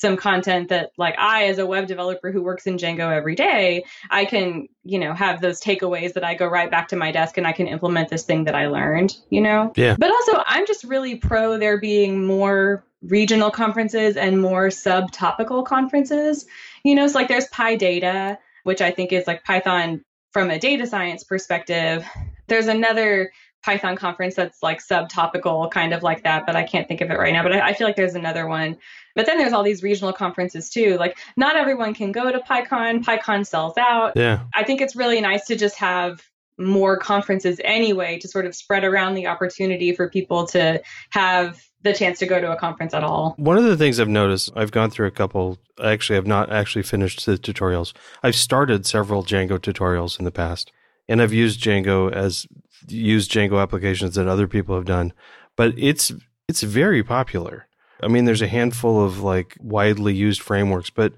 some 0.04 0.18
content 0.18 0.70
that 0.70 0.92
like 0.98 1.16
I 1.18 1.46
as 1.46 1.60
a 1.60 1.66
web 1.66 1.88
developer 1.88 2.32
who 2.32 2.42
works 2.42 2.68
in 2.68 2.78
Django 2.78 3.10
every 3.10 3.36
day, 3.36 3.86
I 4.10 4.26
can, 4.26 4.68
you 4.84 5.00
know, 5.00 5.14
have 5.14 5.40
those 5.40 5.62
takeaways 5.62 6.14
that 6.14 6.26
I 6.26 6.34
go 6.34 6.46
right 6.46 6.70
back 6.70 6.90
to 6.90 6.98
my 6.98 7.12
desk 7.12 7.38
and 7.38 7.48
I 7.48 7.54
can 7.54 7.68
implement 7.68 8.10
this 8.10 8.26
thing 8.26 8.44
that 8.46 8.56
I 8.56 8.68
learned, 8.68 9.16
you 9.30 9.40
know? 9.40 9.72
Yeah. 9.78 9.96
But 9.98 10.12
also 10.12 10.44
I'm 10.46 10.68
just 10.68 10.84
really 10.84 11.16
pro 11.16 11.58
there 11.58 11.80
being 11.80 12.26
more 12.26 12.84
regional 13.02 13.50
conferences 13.50 14.18
and 14.18 14.42
more 14.42 14.68
subtopical 14.68 15.66
conferences. 15.66 16.48
You 16.84 16.96
know, 16.96 17.06
it's 17.06 17.16
like 17.16 17.30
there's 17.30 17.48
PyData, 17.48 18.38
which 18.64 18.82
I 18.82 18.92
think 18.92 19.14
is 19.14 19.26
like 19.26 19.46
Python 19.46 20.04
from 20.34 20.50
a 20.50 20.60
data 20.60 20.86
science 20.88 21.24
perspective, 21.24 22.06
there's 22.48 22.68
another 22.68 23.32
Python 23.64 23.96
conference 23.96 24.36
that's 24.36 24.62
like 24.62 24.80
subtopical, 24.80 25.72
kind 25.72 25.94
of 25.94 26.04
like 26.04 26.24
that, 26.24 26.46
but 26.46 26.56
I 26.56 26.64
can't 26.64 26.88
think 26.88 27.00
of 27.00 27.10
it 27.12 27.18
right 27.18 27.32
now. 27.32 27.44
But 27.44 27.54
I, 27.54 27.70
I, 27.70 27.74
feel 27.74 27.88
like 27.88 27.96
there's 27.96 28.16
another 28.16 28.46
one. 28.46 28.78
But 29.16 29.26
then 29.26 29.38
there's 29.38 29.54
all 29.54 29.64
these 29.64 29.82
regional 29.82 30.12
conferences 30.12 30.70
too. 30.70 30.98
Like 30.98 31.18
not 31.38 31.56
everyone 31.56 31.94
can 31.94 32.12
go 32.12 32.30
to 32.30 32.40
PyCon. 32.40 33.06
PyCon 33.06 33.48
sells 33.48 33.78
out. 33.78 34.14
Yeah. 34.18 34.44
I 34.54 34.64
think 34.64 34.82
it's 34.82 34.98
really 34.98 35.22
nice 35.22 35.46
to 35.46 35.56
just 35.56 35.78
have 35.78 36.22
more 36.58 36.98
conferences 36.98 37.60
anyway 37.64 38.18
to 38.20 38.28
sort 38.28 38.46
of 38.46 38.56
spread 38.56 38.84
around 38.84 39.16
the 39.16 39.28
opportunity 39.28 39.94
for 39.94 40.10
people 40.10 40.46
to 40.48 40.82
have 41.12 41.62
the 41.84 41.94
chance 41.94 42.20
to 42.20 42.26
go 42.26 42.40
to 42.40 42.52
a 42.52 42.56
conference 42.56 42.94
at 42.94 43.04
all. 43.04 43.36
One 43.38 43.58
of 43.58 43.66
the 43.66 43.78
things 43.78 44.00
I've 44.00 44.08
noticed, 44.08 44.52
I've 44.56 44.72
gone 44.72 44.90
through 44.90 45.08
a 45.08 45.12
couple, 45.12 45.58
actually, 45.84 46.18
I've 46.18 46.28
not 46.28 46.52
actually 46.52 46.84
finished 46.84 47.26
the 47.26 47.38
tutorials. 47.38 47.94
I've 48.24 48.36
started 48.36 48.86
several 48.86 49.24
Django 49.24 49.60
tutorials 49.60 50.18
in 50.18 50.26
the 50.26 50.32
past, 50.32 50.72
and 51.08 51.22
I've 51.22 51.34
used 51.34 51.62
Django 51.62 52.12
as 52.12 52.48
used 52.88 53.32
Django 53.32 53.62
applications 53.62 54.16
that 54.16 54.28
other 54.28 54.48
people 54.48 54.76
have 54.76 54.86
done, 54.86 55.14
but 55.56 55.74
it's 55.78 56.12
it's 56.48 56.64
very 56.64 57.04
popular. 57.04 57.68
I 58.02 58.08
mean, 58.08 58.26
there's 58.26 58.42
a 58.42 58.48
handful 58.48 59.04
of 59.04 59.22
like 59.22 59.56
widely 59.60 60.14
used 60.14 60.42
frameworks, 60.42 60.90
but 60.90 61.14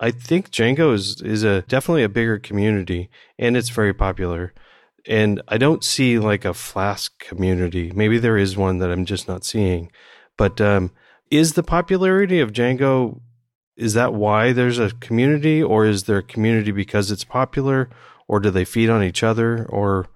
I 0.00 0.10
think 0.10 0.50
Django 0.50 0.94
is 0.94 1.20
is 1.22 1.44
a 1.44 1.62
definitely 1.62 2.02
a 2.02 2.08
bigger 2.08 2.38
community, 2.38 3.10
and 3.38 3.56
it's 3.56 3.70
very 3.70 3.94
popular 3.94 4.52
and 5.10 5.42
I 5.48 5.58
don't 5.58 5.82
see 5.82 6.20
like 6.20 6.44
a 6.44 6.54
Flask 6.54 7.18
community. 7.18 7.90
Maybe 7.92 8.16
there 8.18 8.38
is 8.38 8.56
one 8.56 8.78
that 8.78 8.92
I'm 8.92 9.04
just 9.04 9.26
not 9.26 9.44
seeing. 9.44 9.90
But 10.38 10.60
um, 10.60 10.92
is 11.32 11.54
the 11.54 11.64
popularity 11.64 12.38
of 12.38 12.52
Django 12.52 13.20
is 13.76 13.94
that 13.94 14.14
why 14.14 14.52
there's 14.52 14.78
a 14.78 14.92
community, 15.00 15.60
or 15.60 15.84
is 15.84 16.04
there 16.04 16.18
a 16.18 16.22
community 16.22 16.70
because 16.70 17.10
it's 17.10 17.24
popular, 17.24 17.90
or 18.28 18.38
do 18.38 18.50
they 18.50 18.64
feed 18.64 18.88
on 18.88 19.02
each 19.02 19.24
other, 19.24 19.66
or 19.68 20.06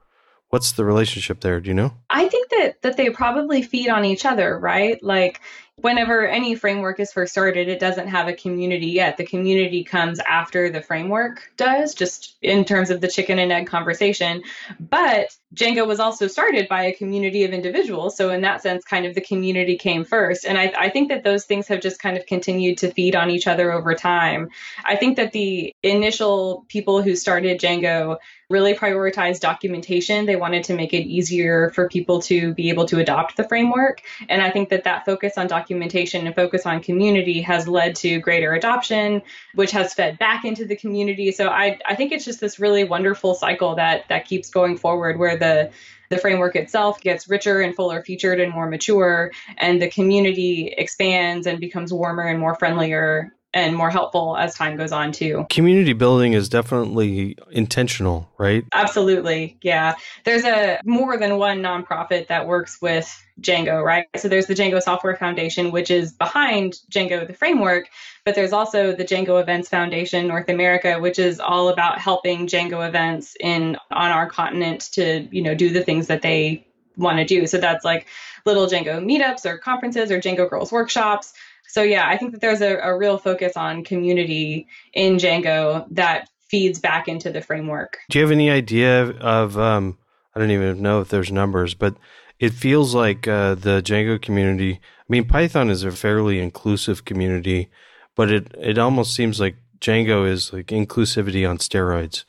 what's 0.50 0.70
the 0.70 0.84
relationship 0.84 1.40
there? 1.40 1.60
Do 1.60 1.68
you 1.68 1.74
know? 1.74 1.94
I 2.08 2.28
think 2.28 2.50
that 2.50 2.73
that 2.84 2.96
they 2.96 3.10
probably 3.10 3.62
feed 3.62 3.88
on 3.88 4.04
each 4.04 4.24
other, 4.24 4.58
right? 4.58 5.02
Like 5.02 5.40
whenever 5.76 6.26
any 6.26 6.54
framework 6.54 7.00
is 7.00 7.12
first 7.12 7.32
started, 7.32 7.68
it 7.68 7.80
doesn't 7.80 8.08
have 8.08 8.28
a 8.28 8.32
community 8.32 8.88
yet. 8.88 9.16
The 9.16 9.24
community 9.24 9.82
comes 9.82 10.20
after 10.20 10.70
the 10.70 10.80
framework 10.80 11.50
does, 11.56 11.94
just 11.94 12.36
in 12.42 12.64
terms 12.64 12.90
of 12.90 13.00
the 13.00 13.08
chicken 13.08 13.38
and 13.38 13.50
egg 13.50 13.66
conversation. 13.66 14.42
But 14.78 15.34
Django 15.54 15.86
was 15.86 15.98
also 15.98 16.28
started 16.28 16.68
by 16.68 16.84
a 16.84 16.94
community 16.94 17.44
of 17.44 17.52
individuals. 17.52 18.16
So, 18.16 18.30
in 18.30 18.42
that 18.42 18.62
sense, 18.62 18.84
kind 18.84 19.06
of 19.06 19.14
the 19.14 19.20
community 19.20 19.76
came 19.76 20.04
first. 20.04 20.44
And 20.44 20.58
I, 20.58 20.72
I 20.78 20.90
think 20.90 21.08
that 21.08 21.24
those 21.24 21.44
things 21.44 21.66
have 21.68 21.80
just 21.80 22.00
kind 22.00 22.16
of 22.16 22.26
continued 22.26 22.78
to 22.78 22.92
feed 22.92 23.16
on 23.16 23.30
each 23.30 23.46
other 23.46 23.72
over 23.72 23.94
time. 23.94 24.50
I 24.84 24.96
think 24.96 25.16
that 25.16 25.32
the 25.32 25.72
initial 25.82 26.66
people 26.68 27.02
who 27.02 27.16
started 27.16 27.60
Django 27.60 28.18
really 28.50 28.74
prioritized 28.74 29.40
documentation. 29.40 30.26
They 30.26 30.36
wanted 30.36 30.64
to 30.64 30.74
make 30.74 30.92
it 30.92 31.06
easier 31.06 31.70
for 31.70 31.88
people 31.88 32.20
to 32.22 32.54
be 32.54 32.73
able 32.74 32.86
to 32.86 32.98
adopt 32.98 33.36
the 33.36 33.44
framework. 33.44 34.02
And 34.28 34.42
I 34.42 34.50
think 34.50 34.68
that 34.70 34.84
that 34.84 35.04
focus 35.04 35.38
on 35.38 35.46
documentation 35.46 36.26
and 36.26 36.34
focus 36.34 36.66
on 36.66 36.82
community 36.82 37.40
has 37.42 37.68
led 37.68 37.94
to 37.96 38.18
greater 38.18 38.52
adoption, 38.52 39.22
which 39.54 39.70
has 39.70 39.94
fed 39.94 40.18
back 40.18 40.44
into 40.44 40.64
the 40.64 40.76
community. 40.76 41.30
So 41.32 41.48
I, 41.48 41.78
I 41.88 41.94
think 41.94 42.12
it's 42.12 42.24
just 42.24 42.40
this 42.40 42.58
really 42.58 42.84
wonderful 42.84 43.34
cycle 43.34 43.76
that 43.76 44.08
that 44.08 44.26
keeps 44.26 44.50
going 44.50 44.76
forward 44.76 45.18
where 45.18 45.36
the 45.36 45.70
the 46.10 46.18
framework 46.18 46.54
itself 46.54 47.00
gets 47.00 47.28
richer 47.28 47.60
and 47.60 47.74
fuller 47.74 48.02
featured 48.02 48.38
and 48.38 48.52
more 48.52 48.68
mature 48.68 49.32
and 49.56 49.80
the 49.80 49.90
community 49.90 50.72
expands 50.76 51.46
and 51.46 51.58
becomes 51.58 51.92
warmer 51.92 52.24
and 52.24 52.38
more 52.38 52.54
friendlier 52.54 53.32
and 53.54 53.74
more 53.74 53.88
helpful 53.88 54.36
as 54.36 54.54
time 54.54 54.76
goes 54.76 54.90
on 54.92 55.12
too. 55.12 55.46
Community 55.48 55.92
building 55.92 56.32
is 56.32 56.48
definitely 56.48 57.38
intentional, 57.52 58.28
right? 58.36 58.64
Absolutely. 58.74 59.56
Yeah. 59.62 59.94
There's 60.24 60.44
a 60.44 60.80
more 60.84 61.16
than 61.16 61.38
one 61.38 61.60
nonprofit 61.62 62.26
that 62.26 62.48
works 62.48 62.82
with 62.82 63.08
Django, 63.40 63.82
right? 63.82 64.06
So 64.16 64.28
there's 64.28 64.46
the 64.46 64.54
Django 64.54 64.82
Software 64.82 65.16
Foundation, 65.16 65.70
which 65.70 65.90
is 65.90 66.12
behind 66.12 66.74
Django, 66.90 67.26
the 67.26 67.32
framework, 67.32 67.88
but 68.24 68.34
there's 68.34 68.52
also 68.52 68.92
the 68.92 69.04
Django 69.04 69.40
Events 69.40 69.68
Foundation 69.68 70.26
North 70.26 70.48
America, 70.48 70.98
which 70.98 71.20
is 71.20 71.38
all 71.38 71.68
about 71.68 72.00
helping 72.00 72.48
Django 72.48 72.86
events 72.86 73.36
in 73.38 73.76
on 73.92 74.10
our 74.10 74.28
continent 74.28 74.82
to, 74.92 75.28
you 75.30 75.42
know, 75.42 75.54
do 75.54 75.70
the 75.70 75.82
things 75.82 76.08
that 76.08 76.22
they 76.22 76.66
want 76.96 77.18
to 77.18 77.24
do. 77.24 77.46
So 77.46 77.58
that's 77.58 77.84
like 77.84 78.06
little 78.44 78.66
Django 78.66 79.04
meetups 79.04 79.46
or 79.46 79.58
conferences 79.58 80.10
or 80.10 80.20
Django 80.20 80.48
Girls 80.50 80.72
workshops 80.72 81.32
so 81.68 81.82
yeah, 81.82 82.08
I 82.08 82.16
think 82.16 82.32
that 82.32 82.40
there's 82.40 82.60
a, 82.60 82.76
a 82.76 82.96
real 82.96 83.18
focus 83.18 83.56
on 83.56 83.84
community 83.84 84.66
in 84.92 85.16
Django 85.16 85.86
that 85.90 86.28
feeds 86.48 86.78
back 86.78 87.08
into 87.08 87.30
the 87.30 87.42
framework. 87.42 87.98
Do 88.10 88.18
you 88.18 88.24
have 88.24 88.32
any 88.32 88.50
idea 88.50 89.10
of? 89.10 89.58
Um, 89.58 89.98
I 90.34 90.40
don't 90.40 90.50
even 90.50 90.82
know 90.82 91.00
if 91.00 91.08
there's 91.08 91.30
numbers, 91.30 91.74
but 91.74 91.96
it 92.38 92.52
feels 92.52 92.94
like 92.94 93.28
uh, 93.28 93.54
the 93.54 93.80
Django 93.82 94.20
community. 94.20 94.80
I 94.82 95.06
mean, 95.08 95.26
Python 95.26 95.70
is 95.70 95.84
a 95.84 95.92
fairly 95.92 96.40
inclusive 96.40 97.04
community, 97.04 97.70
but 98.14 98.30
it 98.30 98.54
it 98.58 98.78
almost 98.78 99.14
seems 99.14 99.40
like 99.40 99.56
Django 99.80 100.28
is 100.28 100.52
like 100.52 100.66
inclusivity 100.66 101.48
on 101.48 101.58
steroids. 101.58 102.24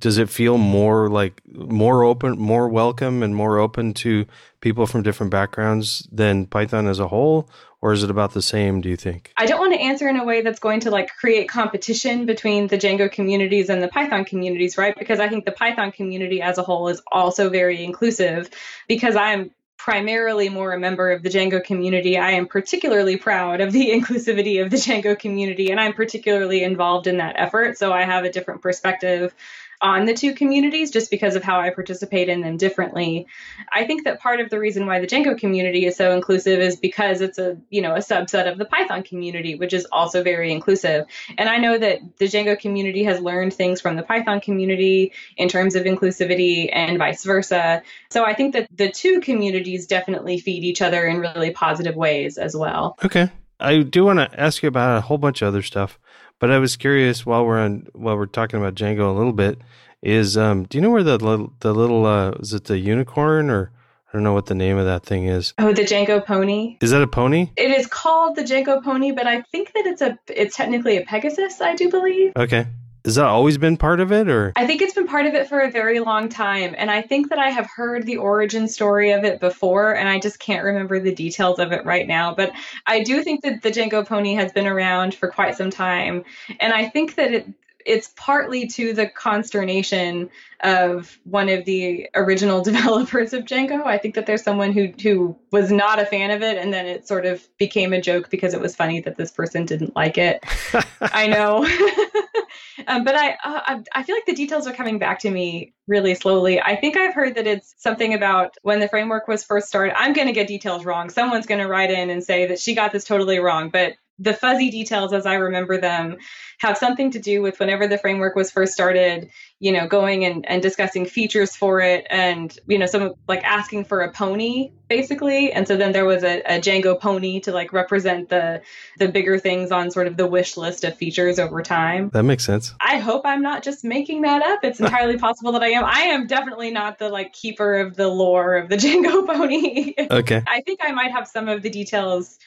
Does 0.00 0.18
it 0.18 0.30
feel 0.30 0.58
more 0.58 1.08
like 1.08 1.40
more 1.52 2.04
open, 2.04 2.38
more 2.38 2.68
welcome, 2.68 3.22
and 3.22 3.34
more 3.34 3.58
open 3.58 3.94
to 3.94 4.26
people 4.60 4.86
from 4.86 5.02
different 5.02 5.30
backgrounds 5.30 6.08
than 6.12 6.46
Python 6.46 6.86
as 6.86 7.00
a 7.00 7.08
whole, 7.08 7.48
or 7.80 7.92
is 7.92 8.02
it 8.02 8.10
about 8.10 8.32
the 8.32 8.42
same, 8.42 8.80
do 8.80 8.88
you 8.88 8.96
think? 8.96 9.32
I 9.36 9.46
don't 9.46 9.60
want 9.60 9.72
to 9.72 9.80
answer 9.80 10.08
in 10.08 10.16
a 10.16 10.24
way 10.24 10.42
that's 10.42 10.58
going 10.58 10.80
to 10.80 10.90
like 10.90 11.10
create 11.16 11.48
competition 11.48 12.26
between 12.26 12.66
the 12.66 12.76
Django 12.76 13.10
communities 13.10 13.68
and 13.68 13.82
the 13.82 13.88
Python 13.88 14.24
communities, 14.24 14.76
right? 14.76 14.96
Because 14.98 15.20
I 15.20 15.28
think 15.28 15.44
the 15.44 15.52
Python 15.52 15.92
community 15.92 16.42
as 16.42 16.58
a 16.58 16.62
whole 16.62 16.88
is 16.88 17.00
also 17.10 17.50
very 17.50 17.84
inclusive 17.84 18.50
because 18.88 19.14
I'm 19.14 19.52
primarily 19.76 20.48
more 20.48 20.72
a 20.72 20.78
member 20.78 21.12
of 21.12 21.22
the 21.22 21.28
Django 21.28 21.62
community. 21.62 22.18
I 22.18 22.32
am 22.32 22.46
particularly 22.46 23.16
proud 23.16 23.60
of 23.60 23.72
the 23.72 23.90
inclusivity 23.92 24.62
of 24.62 24.70
the 24.70 24.76
Django 24.76 25.16
community 25.16 25.70
and 25.70 25.80
I'm 25.80 25.92
particularly 25.92 26.64
involved 26.64 27.06
in 27.06 27.18
that 27.18 27.36
effort. 27.38 27.78
So 27.78 27.92
I 27.92 28.02
have 28.04 28.24
a 28.24 28.30
different 28.30 28.60
perspective 28.60 29.34
on 29.80 30.06
the 30.06 30.14
two 30.14 30.34
communities 30.34 30.90
just 30.90 31.10
because 31.10 31.36
of 31.36 31.42
how 31.42 31.60
I 31.60 31.70
participate 31.70 32.28
in 32.28 32.40
them 32.40 32.56
differently. 32.56 33.26
I 33.72 33.86
think 33.86 34.04
that 34.04 34.20
part 34.20 34.40
of 34.40 34.50
the 34.50 34.58
reason 34.58 34.86
why 34.86 35.00
the 35.00 35.06
Django 35.06 35.38
community 35.38 35.86
is 35.86 35.96
so 35.96 36.12
inclusive 36.12 36.60
is 36.60 36.76
because 36.76 37.20
it's 37.20 37.38
a, 37.38 37.56
you 37.70 37.80
know, 37.80 37.94
a 37.94 37.98
subset 37.98 38.50
of 38.50 38.58
the 38.58 38.64
Python 38.64 39.02
community, 39.02 39.54
which 39.54 39.72
is 39.72 39.86
also 39.92 40.22
very 40.22 40.52
inclusive. 40.52 41.06
And 41.36 41.48
I 41.48 41.58
know 41.58 41.78
that 41.78 42.00
the 42.18 42.26
Django 42.26 42.58
community 42.58 43.04
has 43.04 43.20
learned 43.20 43.54
things 43.54 43.80
from 43.80 43.96
the 43.96 44.02
Python 44.02 44.40
community 44.40 45.12
in 45.36 45.48
terms 45.48 45.74
of 45.74 45.84
inclusivity 45.84 46.70
and 46.72 46.98
vice 46.98 47.24
versa. 47.24 47.82
So 48.10 48.24
I 48.24 48.34
think 48.34 48.54
that 48.54 48.68
the 48.74 48.90
two 48.90 49.20
communities 49.20 49.86
definitely 49.86 50.38
feed 50.38 50.64
each 50.64 50.82
other 50.82 51.06
in 51.06 51.18
really 51.18 51.50
positive 51.50 51.94
ways 51.94 52.38
as 52.38 52.56
well. 52.56 52.96
Okay. 53.04 53.30
I 53.60 53.82
do 53.82 54.04
want 54.04 54.20
to 54.20 54.40
ask 54.40 54.62
you 54.62 54.68
about 54.68 54.98
a 54.98 55.00
whole 55.00 55.18
bunch 55.18 55.42
of 55.42 55.48
other 55.48 55.62
stuff. 55.62 55.98
But 56.38 56.50
I 56.50 56.58
was 56.58 56.76
curious 56.76 57.26
while 57.26 57.44
we're 57.44 57.58
on 57.58 57.86
while 57.92 58.16
we're 58.16 58.26
talking 58.26 58.60
about 58.60 58.74
Django 58.74 59.08
a 59.08 59.16
little 59.16 59.32
bit 59.32 59.60
is 60.00 60.36
um 60.36 60.64
do 60.64 60.78
you 60.78 60.82
know 60.82 60.90
where 60.90 61.02
the 61.02 61.18
little 61.18 61.52
the 61.60 61.74
little 61.74 62.06
uh 62.06 62.30
is 62.32 62.52
it 62.52 62.64
the 62.64 62.78
unicorn 62.78 63.50
or 63.50 63.72
I 64.08 64.16
don't 64.16 64.22
know 64.22 64.32
what 64.32 64.46
the 64.46 64.54
name 64.54 64.78
of 64.78 64.86
that 64.86 65.04
thing 65.04 65.26
is. 65.26 65.52
Oh, 65.58 65.74
the 65.74 65.82
Django 65.82 66.24
pony. 66.24 66.78
Is 66.80 66.92
that 66.92 67.02
a 67.02 67.06
pony? 67.06 67.50
It 67.58 67.70
is 67.70 67.86
called 67.86 68.36
the 68.36 68.42
Django 68.42 68.82
pony, 68.82 69.12
but 69.12 69.26
I 69.26 69.42
think 69.42 69.72
that 69.74 69.84
it's 69.84 70.00
a 70.00 70.18
it's 70.28 70.56
technically 70.56 70.96
a 70.96 71.04
Pegasus, 71.04 71.60
I 71.60 71.74
do 71.74 71.90
believe. 71.90 72.32
Okay. 72.34 72.66
Has 73.08 73.14
that 73.14 73.24
always 73.24 73.56
been 73.56 73.78
part 73.78 74.00
of 74.00 74.12
it 74.12 74.28
or? 74.28 74.52
I 74.54 74.66
think 74.66 74.82
it's 74.82 74.92
been 74.92 75.06
part 75.06 75.24
of 75.24 75.32
it 75.32 75.48
for 75.48 75.60
a 75.60 75.70
very 75.70 75.98
long 75.98 76.28
time. 76.28 76.74
And 76.76 76.90
I 76.90 77.00
think 77.00 77.30
that 77.30 77.38
I 77.38 77.48
have 77.48 77.66
heard 77.74 78.04
the 78.04 78.18
origin 78.18 78.68
story 78.68 79.12
of 79.12 79.24
it 79.24 79.40
before, 79.40 79.96
and 79.96 80.10
I 80.10 80.18
just 80.18 80.38
can't 80.40 80.62
remember 80.62 81.00
the 81.00 81.14
details 81.14 81.58
of 81.58 81.72
it 81.72 81.86
right 81.86 82.06
now. 82.06 82.34
But 82.34 82.52
I 82.86 83.02
do 83.02 83.22
think 83.22 83.42
that 83.44 83.62
the 83.62 83.70
Django 83.70 84.06
pony 84.06 84.34
has 84.34 84.52
been 84.52 84.66
around 84.66 85.14
for 85.14 85.30
quite 85.30 85.56
some 85.56 85.70
time. 85.70 86.22
And 86.60 86.74
I 86.74 86.86
think 86.86 87.14
that 87.14 87.32
it 87.32 87.46
it's 87.86 88.12
partly 88.16 88.66
to 88.66 88.92
the 88.92 89.06
consternation 89.06 90.30
of 90.60 91.18
one 91.24 91.48
of 91.48 91.64
the 91.64 92.08
original 92.14 92.62
developers 92.64 93.32
of 93.32 93.44
Django. 93.44 93.86
I 93.86 93.98
think 93.98 94.14
that 94.14 94.26
there's 94.26 94.42
someone 94.42 94.72
who 94.72 94.92
who 95.02 95.36
was 95.52 95.70
not 95.70 95.98
a 95.98 96.06
fan 96.06 96.30
of 96.30 96.42
it, 96.42 96.58
and 96.58 96.72
then 96.72 96.86
it 96.86 97.06
sort 97.06 97.26
of 97.26 97.46
became 97.58 97.92
a 97.92 98.00
joke 98.00 98.30
because 98.30 98.54
it 98.54 98.60
was 98.60 98.74
funny 98.76 99.00
that 99.02 99.16
this 99.16 99.30
person 99.30 99.64
didn't 99.64 99.94
like 99.96 100.18
it. 100.18 100.44
I 101.00 101.26
know, 101.28 101.64
um, 102.86 103.04
but 103.04 103.14
I 103.14 103.36
uh, 103.44 103.82
I 103.94 104.02
feel 104.02 104.16
like 104.16 104.26
the 104.26 104.34
details 104.34 104.66
are 104.66 104.74
coming 104.74 104.98
back 104.98 105.20
to 105.20 105.30
me 105.30 105.74
really 105.86 106.14
slowly. 106.14 106.60
I 106.60 106.76
think 106.76 106.96
I've 106.96 107.14
heard 107.14 107.36
that 107.36 107.46
it's 107.46 107.74
something 107.78 108.14
about 108.14 108.54
when 108.62 108.80
the 108.80 108.88
framework 108.88 109.28
was 109.28 109.44
first 109.44 109.68
started. 109.68 109.94
I'm 109.96 110.12
going 110.12 110.28
to 110.28 110.34
get 110.34 110.48
details 110.48 110.84
wrong. 110.84 111.10
Someone's 111.10 111.46
going 111.46 111.60
to 111.60 111.68
write 111.68 111.90
in 111.90 112.10
and 112.10 112.22
say 112.22 112.46
that 112.46 112.58
she 112.58 112.74
got 112.74 112.92
this 112.92 113.04
totally 113.04 113.38
wrong, 113.38 113.70
but 113.70 113.94
the 114.18 114.34
fuzzy 114.34 114.70
details 114.70 115.12
as 115.12 115.26
I 115.26 115.34
remember 115.34 115.78
them 115.78 116.16
have 116.58 116.76
something 116.76 117.10
to 117.12 117.20
do 117.20 117.40
with 117.40 117.60
whenever 117.60 117.86
the 117.86 117.98
framework 117.98 118.34
was 118.34 118.50
first 118.50 118.72
started, 118.72 119.30
you 119.60 119.70
know, 119.70 119.86
going 119.86 120.24
and, 120.24 120.48
and 120.48 120.60
discussing 120.60 121.06
features 121.06 121.54
for 121.54 121.80
it 121.80 122.06
and, 122.10 122.58
you 122.66 122.78
know, 122.78 122.86
some 122.86 123.14
like 123.28 123.44
asking 123.44 123.84
for 123.84 124.00
a 124.00 124.10
pony 124.10 124.72
basically. 124.88 125.52
And 125.52 125.68
so 125.68 125.76
then 125.76 125.92
there 125.92 126.04
was 126.04 126.24
a, 126.24 126.40
a 126.40 126.60
Django 126.60 126.98
pony 126.98 127.40
to 127.40 127.52
like 127.52 127.72
represent 127.72 128.28
the 128.28 128.62
the 128.98 129.08
bigger 129.08 129.38
things 129.38 129.70
on 129.70 129.90
sort 129.90 130.06
of 130.06 130.16
the 130.16 130.26
wish 130.26 130.56
list 130.56 130.82
of 130.82 130.96
features 130.96 131.38
over 131.38 131.62
time. 131.62 132.10
That 132.12 132.24
makes 132.24 132.44
sense. 132.44 132.74
I 132.80 132.96
hope 132.96 133.22
I'm 133.24 133.42
not 133.42 133.62
just 133.62 133.84
making 133.84 134.22
that 134.22 134.42
up. 134.42 134.60
It's 134.64 134.80
entirely 134.80 135.18
possible 135.18 135.52
that 135.52 135.62
I 135.62 135.68
am. 135.68 135.84
I 135.84 136.00
am 136.00 136.26
definitely 136.26 136.70
not 136.70 136.98
the 136.98 137.08
like 137.08 137.32
keeper 137.32 137.74
of 137.74 137.96
the 137.96 138.08
lore 138.08 138.56
of 138.56 138.68
the 138.68 138.76
Django 138.78 139.26
pony. 139.26 139.94
Okay. 140.10 140.42
I 140.46 140.62
think 140.62 140.80
I 140.82 140.92
might 140.92 141.12
have 141.12 141.28
some 141.28 141.48
of 141.48 141.62
the 141.62 141.70
details 141.70 142.38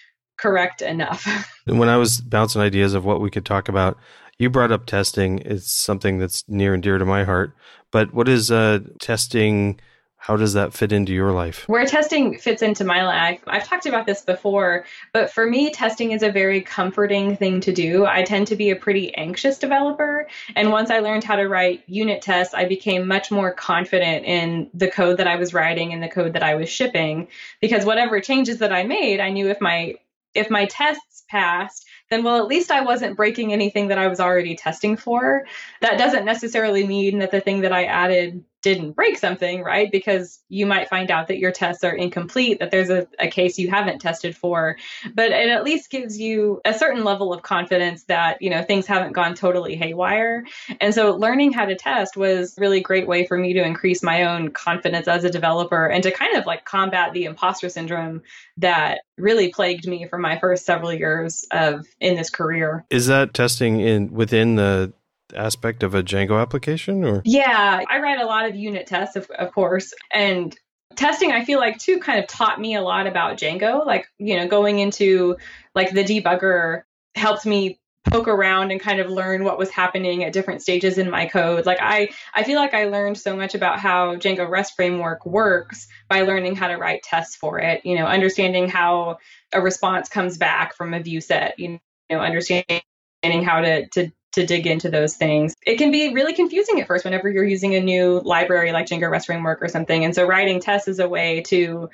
correct 0.41 0.81
enough. 0.81 1.25
when 1.65 1.89
I 1.89 1.97
was 1.97 2.19
bouncing 2.19 2.61
ideas 2.61 2.93
of 2.93 3.05
what 3.05 3.21
we 3.21 3.29
could 3.29 3.45
talk 3.45 3.69
about, 3.69 3.97
you 4.37 4.49
brought 4.49 4.71
up 4.71 4.87
testing. 4.87 5.39
It's 5.39 5.71
something 5.71 6.17
that's 6.17 6.43
near 6.47 6.73
and 6.73 6.81
dear 6.81 6.97
to 6.97 7.05
my 7.05 7.23
heart. 7.23 7.53
But 7.91 8.13
what 8.13 8.27
is 8.27 8.49
uh, 8.49 8.79
testing? 8.99 9.79
How 10.17 10.37
does 10.37 10.53
that 10.53 10.73
fit 10.73 10.91
into 10.91 11.13
your 11.13 11.31
life? 11.31 11.67
Where 11.67 11.85
testing 11.85 12.37
fits 12.37 12.61
into 12.61 12.83
my 12.83 13.03
life, 13.03 13.41
I've 13.47 13.63
talked 13.63 13.87
about 13.87 14.05
this 14.05 14.21
before, 14.21 14.85
but 15.13 15.31
for 15.31 15.47
me, 15.47 15.71
testing 15.71 16.11
is 16.11 16.21
a 16.21 16.31
very 16.31 16.61
comforting 16.61 17.35
thing 17.35 17.59
to 17.61 17.73
do. 17.73 18.05
I 18.05 18.21
tend 18.21 18.45
to 18.47 18.55
be 18.55 18.69
a 18.69 18.75
pretty 18.75 19.15
anxious 19.15 19.57
developer. 19.57 20.27
And 20.55 20.71
once 20.71 20.91
I 20.91 20.99
learned 20.99 21.23
how 21.23 21.37
to 21.37 21.47
write 21.47 21.83
unit 21.87 22.21
tests, 22.21 22.53
I 22.53 22.65
became 22.65 23.07
much 23.07 23.31
more 23.31 23.51
confident 23.51 24.25
in 24.25 24.69
the 24.75 24.91
code 24.91 25.17
that 25.17 25.27
I 25.27 25.37
was 25.37 25.55
writing 25.55 25.91
and 25.91 26.03
the 26.03 26.07
code 26.07 26.33
that 26.33 26.43
I 26.43 26.53
was 26.53 26.69
shipping. 26.69 27.27
Because 27.59 27.83
whatever 27.83 28.21
changes 28.21 28.59
that 28.59 28.71
I 28.71 28.83
made, 28.83 29.19
I 29.19 29.31
knew 29.31 29.49
if 29.49 29.59
my 29.59 29.95
if 30.33 30.49
my 30.49 30.65
tests 30.65 31.23
passed, 31.29 31.85
then 32.09 32.23
well, 32.23 32.37
at 32.37 32.47
least 32.47 32.71
I 32.71 32.81
wasn't 32.81 33.17
breaking 33.17 33.53
anything 33.53 33.87
that 33.87 33.97
I 33.97 34.07
was 34.07 34.19
already 34.19 34.55
testing 34.55 34.97
for. 34.97 35.45
That 35.81 35.97
doesn't 35.97 36.25
necessarily 36.25 36.85
mean 36.85 37.19
that 37.19 37.31
the 37.31 37.41
thing 37.41 37.61
that 37.61 37.71
I 37.71 37.85
added 37.85 38.43
didn't 38.61 38.91
break 38.91 39.17
something, 39.17 39.63
right? 39.63 39.91
Because 39.91 40.39
you 40.49 40.65
might 40.65 40.89
find 40.89 41.09
out 41.09 41.27
that 41.27 41.39
your 41.39 41.51
tests 41.51 41.83
are 41.83 41.95
incomplete, 41.95 42.59
that 42.59 42.71
there's 42.71 42.89
a, 42.89 43.07
a 43.19 43.27
case 43.27 43.57
you 43.57 43.69
haven't 43.69 43.99
tested 43.99 44.35
for. 44.35 44.77
But 45.13 45.31
it 45.31 45.49
at 45.49 45.63
least 45.63 45.89
gives 45.89 46.19
you 46.19 46.61
a 46.63 46.73
certain 46.73 47.03
level 47.03 47.33
of 47.33 47.41
confidence 47.41 48.03
that, 48.05 48.41
you 48.41 48.49
know, 48.49 48.61
things 48.61 48.85
haven't 48.85 49.13
gone 49.13 49.33
totally 49.35 49.75
haywire. 49.75 50.45
And 50.79 50.93
so 50.93 51.15
learning 51.15 51.53
how 51.53 51.65
to 51.65 51.75
test 51.75 52.15
was 52.15 52.55
really 52.57 52.81
great 52.81 53.07
way 53.07 53.25
for 53.25 53.37
me 53.37 53.53
to 53.53 53.63
increase 53.63 54.03
my 54.03 54.23
own 54.23 54.51
confidence 54.51 55.07
as 55.07 55.23
a 55.23 55.29
developer 55.29 55.87
and 55.87 56.03
to 56.03 56.11
kind 56.11 56.37
of 56.37 56.45
like 56.45 56.65
combat 56.65 57.13
the 57.13 57.25
imposter 57.25 57.69
syndrome 57.69 58.21
that 58.57 58.99
really 59.17 59.49
plagued 59.49 59.87
me 59.87 60.07
for 60.07 60.17
my 60.17 60.37
first 60.39 60.65
several 60.65 60.93
years 60.93 61.45
of 61.51 61.85
in 61.99 62.15
this 62.15 62.29
career. 62.29 62.85
Is 62.89 63.07
that 63.07 63.33
testing 63.33 63.79
in 63.79 64.13
within 64.13 64.55
the 64.55 64.93
aspect 65.33 65.83
of 65.83 65.95
a 65.95 66.03
Django 66.03 66.41
application 66.41 67.03
or? 67.03 67.21
Yeah, 67.25 67.83
I 67.89 67.99
write 67.99 68.19
a 68.19 68.25
lot 68.25 68.47
of 68.47 68.55
unit 68.55 68.87
tests, 68.87 69.15
of, 69.15 69.29
of 69.31 69.51
course. 69.53 69.93
And 70.11 70.55
testing, 70.95 71.31
I 71.31 71.45
feel 71.45 71.59
like 71.59 71.77
too 71.77 71.99
kind 71.99 72.19
of 72.19 72.27
taught 72.27 72.59
me 72.59 72.75
a 72.75 72.81
lot 72.81 73.07
about 73.07 73.37
Django. 73.37 73.85
Like, 73.85 74.07
you 74.17 74.37
know, 74.37 74.47
going 74.47 74.79
into 74.79 75.37
like 75.75 75.91
the 75.91 76.03
debugger 76.03 76.83
helped 77.15 77.45
me 77.45 77.79
poke 78.09 78.27
around 78.27 78.71
and 78.71 78.81
kind 78.81 78.99
of 78.99 79.09
learn 79.09 79.43
what 79.43 79.59
was 79.59 79.69
happening 79.69 80.23
at 80.23 80.33
different 80.33 80.61
stages 80.61 80.97
in 80.97 81.09
my 81.09 81.27
code. 81.27 81.65
Like 81.65 81.77
I 81.81 82.09
I 82.33 82.43
feel 82.43 82.55
like 82.55 82.73
I 82.73 82.85
learned 82.85 83.17
so 83.17 83.35
much 83.35 83.53
about 83.53 83.79
how 83.79 84.15
Django 84.15 84.49
REST 84.49 84.73
framework 84.75 85.25
works 85.25 85.87
by 86.09 86.21
learning 86.21 86.55
how 86.55 86.67
to 86.67 86.77
write 86.77 87.03
tests 87.03 87.35
for 87.35 87.59
it, 87.59 87.85
you 87.85 87.95
know, 87.95 88.05
understanding 88.05 88.67
how 88.67 89.17
a 89.53 89.61
response 89.61 90.09
comes 90.09 90.37
back 90.37 90.75
from 90.75 90.93
a 90.93 90.99
view 91.01 91.21
set, 91.21 91.59
you 91.59 91.79
know, 92.09 92.19
understanding 92.19 92.81
how 93.23 93.61
to 93.61 93.87
to 93.89 94.11
to 94.33 94.45
dig 94.45 94.65
into 94.65 94.89
those 94.89 95.15
things. 95.15 95.55
It 95.65 95.77
can 95.77 95.91
be 95.91 96.13
really 96.13 96.33
confusing 96.33 96.79
at 96.79 96.87
first 96.87 97.03
whenever 97.03 97.29
you're 97.29 97.43
using 97.43 97.75
a 97.75 97.81
new 97.81 98.21
library 98.23 98.71
like 98.71 98.87
Django 98.87 99.09
REST 99.09 99.27
Framework 99.27 99.61
or 99.61 99.67
something. 99.67 100.05
And 100.05 100.15
so 100.15 100.25
writing 100.25 100.59
tests 100.59 100.87
is 100.87 100.99
a 100.99 101.09
way 101.09 101.41
to 101.47 101.89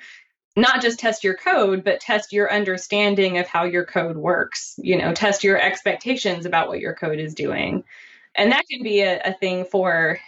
not 0.55 0.81
just 0.81 0.99
test 0.99 1.23
your 1.23 1.35
code, 1.35 1.83
but 1.83 1.99
test 1.99 2.33
your 2.33 2.51
understanding 2.51 3.37
of 3.37 3.47
how 3.47 3.63
your 3.63 3.85
code 3.85 4.17
works, 4.17 4.75
you 4.77 4.97
know, 4.97 5.13
test 5.13 5.43
your 5.43 5.59
expectations 5.59 6.45
about 6.45 6.67
what 6.67 6.79
your 6.79 6.93
code 6.93 7.19
is 7.19 7.35
doing. 7.35 7.83
And 8.35 8.51
that 8.51 8.67
can 8.69 8.83
be 8.83 9.01
a, 9.01 9.21
a 9.23 9.33
thing 9.33 9.65
for 9.65 10.19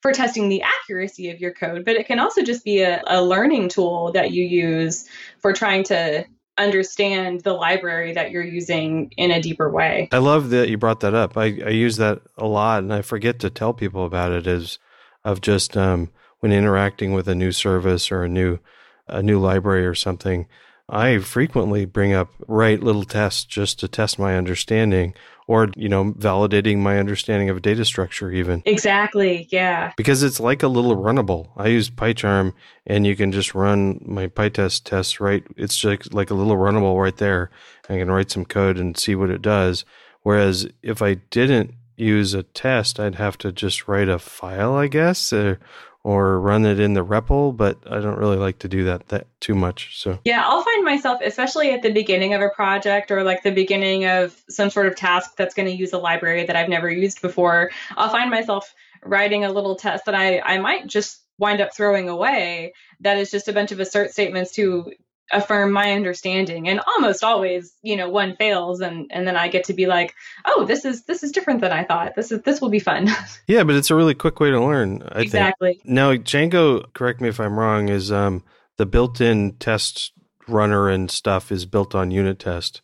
for 0.00 0.12
testing 0.12 0.50
the 0.50 0.62
accuracy 0.62 1.30
of 1.30 1.40
your 1.40 1.52
code, 1.52 1.82
but 1.82 1.96
it 1.96 2.06
can 2.06 2.18
also 2.18 2.42
just 2.42 2.62
be 2.62 2.82
a, 2.82 3.02
a 3.06 3.22
learning 3.22 3.70
tool 3.70 4.12
that 4.12 4.32
you 4.32 4.44
use 4.44 5.06
for 5.38 5.54
trying 5.54 5.82
to 5.82 6.26
understand 6.58 7.40
the 7.40 7.52
library 7.52 8.12
that 8.12 8.30
you're 8.30 8.44
using 8.44 9.12
in 9.16 9.30
a 9.30 9.42
deeper 9.42 9.70
way. 9.70 10.08
I 10.12 10.18
love 10.18 10.50
that 10.50 10.68
you 10.68 10.78
brought 10.78 11.00
that 11.00 11.14
up. 11.14 11.36
I, 11.36 11.44
I 11.44 11.70
use 11.70 11.96
that 11.96 12.22
a 12.38 12.46
lot 12.46 12.82
and 12.82 12.92
I 12.92 13.02
forget 13.02 13.38
to 13.40 13.50
tell 13.50 13.72
people 13.72 14.04
about 14.04 14.32
it 14.32 14.46
is 14.46 14.78
of 15.24 15.40
just 15.40 15.76
um, 15.76 16.10
when 16.40 16.52
interacting 16.52 17.12
with 17.12 17.28
a 17.28 17.34
new 17.34 17.52
service 17.52 18.12
or 18.12 18.24
a 18.24 18.28
new 18.28 18.58
a 19.06 19.22
new 19.22 19.38
library 19.38 19.84
or 19.84 19.94
something, 19.94 20.46
I 20.88 21.18
frequently 21.18 21.84
bring 21.84 22.12
up 22.12 22.30
write 22.46 22.82
little 22.82 23.04
tests 23.04 23.44
just 23.44 23.78
to 23.80 23.88
test 23.88 24.18
my 24.18 24.36
understanding 24.36 25.14
or 25.46 25.68
you 25.76 25.88
know 25.88 26.12
validating 26.12 26.78
my 26.78 26.98
understanding 26.98 27.50
of 27.50 27.56
a 27.56 27.60
data 27.60 27.84
structure 27.84 28.30
even. 28.30 28.62
Exactly 28.64 29.48
yeah. 29.50 29.92
Because 29.96 30.22
it's 30.22 30.40
like 30.40 30.62
a 30.62 30.68
little 30.68 30.96
runnable. 30.96 31.50
I 31.56 31.68
use 31.68 31.90
pycharm 31.90 32.52
and 32.86 33.06
you 33.06 33.16
can 33.16 33.32
just 33.32 33.54
run 33.54 34.00
my 34.04 34.26
pytest 34.26 34.84
tests 34.84 35.20
right? 35.20 35.44
It's 35.56 35.76
just 35.76 36.14
like 36.14 36.30
a 36.30 36.34
little 36.34 36.56
runnable 36.56 37.00
right 37.00 37.16
there. 37.16 37.50
I 37.88 37.98
can 37.98 38.10
write 38.10 38.30
some 38.30 38.44
code 38.44 38.78
and 38.78 38.96
see 38.96 39.14
what 39.14 39.30
it 39.30 39.42
does. 39.42 39.84
Whereas 40.22 40.66
if 40.82 41.02
i 41.02 41.14
didn't 41.14 41.74
use 41.96 42.34
a 42.34 42.42
test 42.42 42.98
i'd 42.98 43.14
have 43.14 43.38
to 43.38 43.52
just 43.52 43.86
write 43.86 44.08
a 44.08 44.18
file 44.18 44.74
i 44.74 44.88
guess 44.88 45.32
or, 45.32 45.60
or 46.04 46.38
run 46.38 46.66
it 46.66 46.78
in 46.78 46.92
the 46.92 47.04
REPL, 47.04 47.56
but 47.56 47.78
I 47.90 47.98
don't 47.98 48.18
really 48.18 48.36
like 48.36 48.58
to 48.60 48.68
do 48.68 48.84
that 48.84 49.08
that 49.08 49.26
too 49.40 49.54
much. 49.54 49.98
So. 50.00 50.18
Yeah, 50.24 50.42
I'll 50.44 50.62
find 50.62 50.73
myself, 50.84 51.20
especially 51.22 51.70
at 51.72 51.82
the 51.82 51.92
beginning 51.92 52.34
of 52.34 52.42
a 52.42 52.48
project 52.50 53.10
or 53.10 53.22
like 53.22 53.42
the 53.42 53.50
beginning 53.50 54.06
of 54.06 54.40
some 54.48 54.70
sort 54.70 54.86
of 54.86 54.96
task 54.96 55.32
that's 55.36 55.54
going 55.54 55.68
to 55.68 55.74
use 55.74 55.92
a 55.92 55.98
library 55.98 56.44
that 56.44 56.56
I've 56.56 56.68
never 56.68 56.90
used 56.90 57.22
before. 57.22 57.70
I'll 57.96 58.10
find 58.10 58.30
myself 58.30 58.72
writing 59.02 59.44
a 59.44 59.52
little 59.52 59.76
test 59.76 60.06
that 60.06 60.14
I 60.14 60.40
I 60.40 60.58
might 60.58 60.86
just 60.86 61.20
wind 61.38 61.60
up 61.60 61.74
throwing 61.74 62.08
away. 62.08 62.74
That 63.00 63.18
is 63.18 63.30
just 63.30 63.48
a 63.48 63.52
bunch 63.52 63.72
of 63.72 63.80
assert 63.80 64.12
statements 64.12 64.52
to 64.52 64.92
affirm 65.32 65.72
my 65.72 65.92
understanding 65.92 66.68
and 66.68 66.80
almost 66.86 67.24
always 67.24 67.72
you 67.82 67.96
know 67.96 68.10
one 68.10 68.36
fails 68.36 68.80
and 68.80 69.10
and 69.10 69.26
then 69.26 69.36
i 69.36 69.48
get 69.48 69.64
to 69.64 69.72
be 69.72 69.86
like 69.86 70.14
oh 70.44 70.66
this 70.66 70.84
is 70.84 71.04
this 71.04 71.22
is 71.22 71.32
different 71.32 71.62
than 71.62 71.72
i 71.72 71.82
thought 71.82 72.14
this 72.14 72.30
is 72.30 72.42
this 72.42 72.60
will 72.60 72.68
be 72.68 72.78
fun 72.78 73.08
yeah 73.46 73.64
but 73.64 73.74
it's 73.74 73.90
a 73.90 73.94
really 73.94 74.14
quick 74.14 74.38
way 74.38 74.50
to 74.50 74.60
learn 74.60 75.02
I 75.12 75.22
exactly 75.22 75.74
think. 75.74 75.86
now 75.86 76.12
django 76.12 76.84
correct 76.92 77.22
me 77.22 77.30
if 77.30 77.40
i'm 77.40 77.58
wrong 77.58 77.88
is 77.88 78.12
um 78.12 78.44
the 78.76 78.84
built-in 78.84 79.54
test 79.54 80.12
runner 80.48 80.88
and 80.88 81.10
stuff 81.10 81.50
is 81.50 81.66
built 81.66 81.94
on 81.94 82.10
unit 82.10 82.38
test 82.38 82.80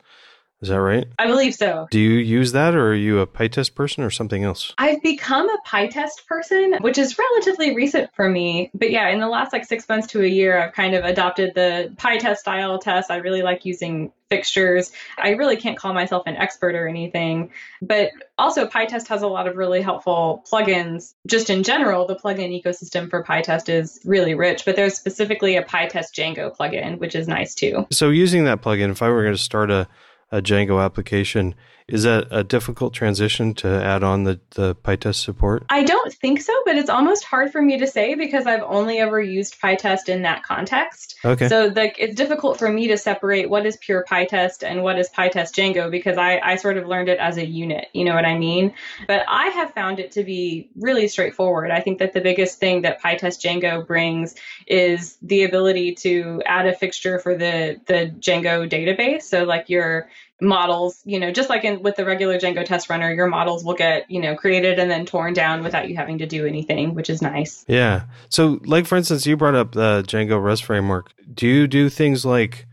is 0.62 0.68
that 0.68 0.80
right? 0.80 1.06
I 1.18 1.26
believe 1.26 1.54
so. 1.54 1.88
Do 1.90 1.98
you 1.98 2.18
use 2.18 2.52
that 2.52 2.74
or 2.74 2.90
are 2.90 2.94
you 2.94 3.20
a 3.20 3.26
PyTest 3.26 3.74
person 3.74 4.04
or 4.04 4.10
something 4.10 4.44
else? 4.44 4.74
I've 4.76 5.02
become 5.02 5.48
a 5.48 5.58
PyTest 5.66 6.26
person, 6.26 6.76
which 6.80 6.98
is 6.98 7.18
relatively 7.18 7.74
recent 7.74 8.14
for 8.14 8.28
me. 8.28 8.70
But 8.74 8.90
yeah, 8.90 9.08
in 9.08 9.20
the 9.20 9.28
last 9.28 9.54
like 9.54 9.64
six 9.64 9.88
months 9.88 10.08
to 10.08 10.22
a 10.22 10.26
year, 10.26 10.62
I've 10.62 10.74
kind 10.74 10.94
of 10.94 11.04
adopted 11.04 11.54
the 11.54 11.94
PyTest 11.96 12.38
style 12.38 12.78
test. 12.78 13.10
I 13.10 13.16
really 13.16 13.40
like 13.40 13.64
using 13.64 14.12
fixtures. 14.28 14.92
I 15.18 15.30
really 15.30 15.56
can't 15.56 15.76
call 15.76 15.92
myself 15.92 16.24
an 16.26 16.36
expert 16.36 16.74
or 16.74 16.86
anything, 16.86 17.50
but 17.82 18.10
also 18.38 18.66
PyTest 18.66 19.08
has 19.08 19.22
a 19.22 19.26
lot 19.26 19.48
of 19.48 19.56
really 19.56 19.82
helpful 19.82 20.44
plugins. 20.50 21.14
Just 21.26 21.50
in 21.50 21.62
general, 21.62 22.06
the 22.06 22.16
plugin 22.16 22.62
ecosystem 22.62 23.10
for 23.10 23.24
PyTest 23.24 23.68
is 23.68 23.98
really 24.04 24.34
rich, 24.34 24.64
but 24.64 24.76
there's 24.76 24.94
specifically 24.94 25.56
a 25.56 25.64
PyTest 25.64 26.12
Django 26.14 26.54
plugin, 26.54 26.98
which 26.98 27.14
is 27.14 27.26
nice 27.26 27.54
too. 27.54 27.86
So 27.90 28.10
using 28.10 28.44
that 28.44 28.62
plugin, 28.62 28.90
if 28.90 29.02
I 29.02 29.08
were 29.08 29.22
going 29.22 29.34
to 29.34 29.42
start 29.42 29.70
a 29.70 29.88
a 30.30 30.40
Django 30.40 30.82
application. 30.84 31.54
Is 31.90 32.04
that 32.04 32.28
a 32.30 32.44
difficult 32.44 32.94
transition 32.94 33.54
to 33.54 33.68
add 33.68 34.02
on 34.02 34.24
the, 34.24 34.40
the 34.50 34.74
PyTest 34.76 35.16
support? 35.16 35.64
I 35.70 35.82
don't 35.82 36.12
think 36.12 36.40
so, 36.40 36.52
but 36.64 36.76
it's 36.76 36.90
almost 36.90 37.24
hard 37.24 37.50
for 37.50 37.60
me 37.60 37.78
to 37.78 37.86
say 37.86 38.14
because 38.14 38.46
I've 38.46 38.62
only 38.62 38.98
ever 38.98 39.20
used 39.20 39.60
PyTest 39.60 40.08
in 40.08 40.22
that 40.22 40.42
context. 40.42 41.16
Okay. 41.24 41.48
So 41.48 41.68
the, 41.68 41.92
it's 42.02 42.14
difficult 42.14 42.58
for 42.58 42.70
me 42.70 42.88
to 42.88 42.96
separate 42.96 43.50
what 43.50 43.66
is 43.66 43.76
pure 43.76 44.04
PyTest 44.08 44.62
and 44.62 44.82
what 44.82 44.98
is 44.98 45.08
PyTest 45.10 45.52
Django 45.52 45.90
because 45.90 46.16
I, 46.16 46.38
I 46.38 46.56
sort 46.56 46.76
of 46.76 46.86
learned 46.86 47.08
it 47.08 47.18
as 47.18 47.36
a 47.36 47.44
unit. 47.44 47.88
You 47.92 48.04
know 48.04 48.14
what 48.14 48.24
I 48.24 48.38
mean? 48.38 48.72
But 49.06 49.24
I 49.28 49.48
have 49.48 49.74
found 49.74 49.98
it 49.98 50.12
to 50.12 50.24
be 50.24 50.70
really 50.76 51.08
straightforward. 51.08 51.70
I 51.70 51.80
think 51.80 51.98
that 51.98 52.12
the 52.12 52.20
biggest 52.20 52.58
thing 52.58 52.82
that 52.82 53.02
PyTest 53.02 53.40
Django 53.40 53.86
brings 53.86 54.34
is 54.66 55.16
the 55.22 55.44
ability 55.44 55.94
to 55.96 56.42
add 56.46 56.66
a 56.66 56.74
fixture 56.74 57.18
for 57.18 57.36
the, 57.36 57.80
the 57.86 58.14
Django 58.18 58.70
database. 58.70 59.22
So 59.22 59.44
like 59.44 59.68
your 59.68 60.08
models, 60.40 61.00
you 61.04 61.18
know, 61.18 61.30
just 61.30 61.48
like 61.50 61.64
in 61.64 61.82
with 61.82 61.96
the 61.96 62.04
regular 62.04 62.38
Django 62.38 62.64
test 62.64 62.88
runner, 62.90 63.12
your 63.12 63.26
models 63.26 63.64
will 63.64 63.74
get, 63.74 64.10
you 64.10 64.20
know, 64.20 64.34
created 64.34 64.78
and 64.78 64.90
then 64.90 65.06
torn 65.06 65.32
down 65.32 65.62
without 65.62 65.88
you 65.88 65.96
having 65.96 66.18
to 66.18 66.26
do 66.26 66.46
anything, 66.46 66.94
which 66.94 67.10
is 67.10 67.22
nice. 67.22 67.64
Yeah. 67.68 68.02
So 68.28 68.60
like 68.64 68.86
for 68.86 68.96
instance, 68.96 69.26
you 69.26 69.36
brought 69.36 69.54
up 69.54 69.72
the 69.72 70.02
Django 70.06 70.42
REST 70.42 70.64
framework. 70.64 71.12
Do 71.32 71.46
you 71.46 71.66
do 71.66 71.88
things 71.88 72.24
like 72.24 72.66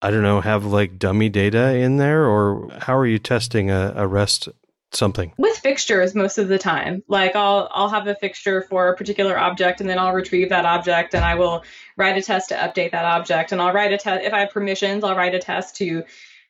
I 0.00 0.10
don't 0.10 0.22
know, 0.22 0.40
have 0.40 0.64
like 0.64 0.98
dummy 0.98 1.28
data 1.28 1.74
in 1.74 1.96
there 1.96 2.24
or 2.24 2.68
how 2.78 2.96
are 2.96 3.06
you 3.06 3.18
testing 3.18 3.70
a, 3.70 3.92
a 3.96 4.06
REST 4.06 4.48
something 4.92 5.32
with 5.36 5.58
fixtures 5.58 6.14
most 6.14 6.38
of 6.38 6.48
the 6.48 6.56
time 6.56 7.02
like 7.08 7.36
i'll 7.36 7.68
i'll 7.72 7.90
have 7.90 8.06
a 8.06 8.14
fixture 8.14 8.62
for 8.62 8.88
a 8.88 8.96
particular 8.96 9.38
object 9.38 9.82
and 9.82 9.90
then 9.90 9.98
i'll 9.98 10.14
retrieve 10.14 10.48
that 10.48 10.64
object 10.64 11.14
and 11.14 11.24
i 11.24 11.34
will 11.34 11.62
write 11.98 12.16
a 12.16 12.22
test 12.22 12.48
to 12.48 12.54
update 12.54 12.92
that 12.92 13.04
object 13.04 13.52
and 13.52 13.60
i'll 13.60 13.72
write 13.72 13.92
a 13.92 13.98
test 13.98 14.24
if 14.24 14.32
i 14.32 14.40
have 14.40 14.50
permissions 14.50 15.04
i'll 15.04 15.14
write 15.14 15.34
a 15.34 15.38
test 15.38 15.76
to 15.76 16.02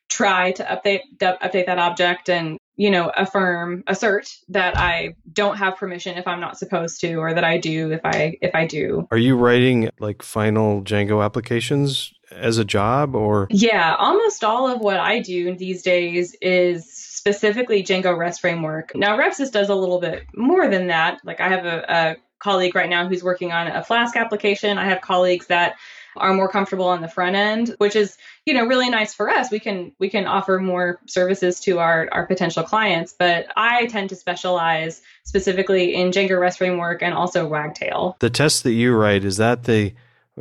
try 0.09 0.51
to 0.53 0.63
update 0.63 1.01
update 1.19 1.65
that 1.67 1.77
object 1.77 2.29
and 2.29 2.57
you 2.75 2.89
know 2.89 3.11
affirm 3.15 3.83
assert 3.87 4.27
that 4.47 4.75
i 4.77 5.13
don't 5.33 5.57
have 5.57 5.77
permission 5.77 6.17
if 6.17 6.27
i'm 6.27 6.39
not 6.39 6.57
supposed 6.57 6.99
to 6.99 7.15
or 7.15 7.33
that 7.33 7.43
i 7.43 7.57
do 7.57 7.91
if 7.91 8.01
i 8.03 8.35
if 8.41 8.53
i 8.55 8.65
do. 8.65 9.07
Are 9.11 9.17
you 9.17 9.35
writing 9.35 9.89
like 9.99 10.23
final 10.23 10.81
django 10.81 11.23
applications 11.23 12.13
as 12.31 12.57
a 12.57 12.65
job 12.65 13.15
or? 13.15 13.47
Yeah 13.51 13.95
almost 13.99 14.43
all 14.43 14.67
of 14.67 14.81
what 14.81 14.99
i 14.99 15.19
do 15.19 15.55
these 15.55 15.83
days 15.83 16.35
is 16.41 16.91
specifically 16.91 17.83
django 17.83 18.17
rest 18.17 18.41
framework. 18.41 18.95
Now 18.95 19.17
RevSys 19.17 19.51
does 19.51 19.69
a 19.69 19.75
little 19.75 19.99
bit 19.99 20.23
more 20.35 20.67
than 20.69 20.87
that. 20.87 21.19
Like 21.23 21.41
i 21.41 21.49
have 21.49 21.65
a, 21.65 21.85
a 21.87 22.15
colleague 22.39 22.73
right 22.73 22.89
now 22.89 23.07
who's 23.07 23.23
working 23.23 23.51
on 23.51 23.67
a 23.67 23.83
flask 23.83 24.15
application. 24.15 24.77
I 24.77 24.85
have 24.85 25.01
colleagues 25.01 25.47
that 25.47 25.75
are 26.19 26.33
more 26.33 26.49
comfortable 26.49 26.87
on 26.87 27.01
the 27.01 27.07
front 27.07 27.35
end, 27.35 27.75
which 27.77 27.95
is, 27.95 28.17
you 28.45 28.53
know, 28.53 28.65
really 28.65 28.89
nice 28.89 29.13
for 29.13 29.29
us. 29.29 29.51
We 29.51 29.59
can 29.59 29.91
we 29.99 30.09
can 30.09 30.25
offer 30.25 30.59
more 30.59 30.99
services 31.07 31.59
to 31.61 31.79
our 31.79 32.07
our 32.11 32.25
potential 32.25 32.63
clients, 32.63 33.13
but 33.17 33.47
I 33.55 33.87
tend 33.87 34.09
to 34.09 34.15
specialize 34.15 35.01
specifically 35.23 35.95
in 35.95 36.11
Django 36.11 36.39
REST 36.39 36.57
framework 36.57 37.01
and 37.01 37.13
also 37.13 37.47
Wagtail. 37.47 38.17
The 38.19 38.29
test 38.29 38.63
that 38.63 38.73
you 38.73 38.95
write 38.95 39.23
is 39.23 39.37
that 39.37 39.63
the 39.63 39.93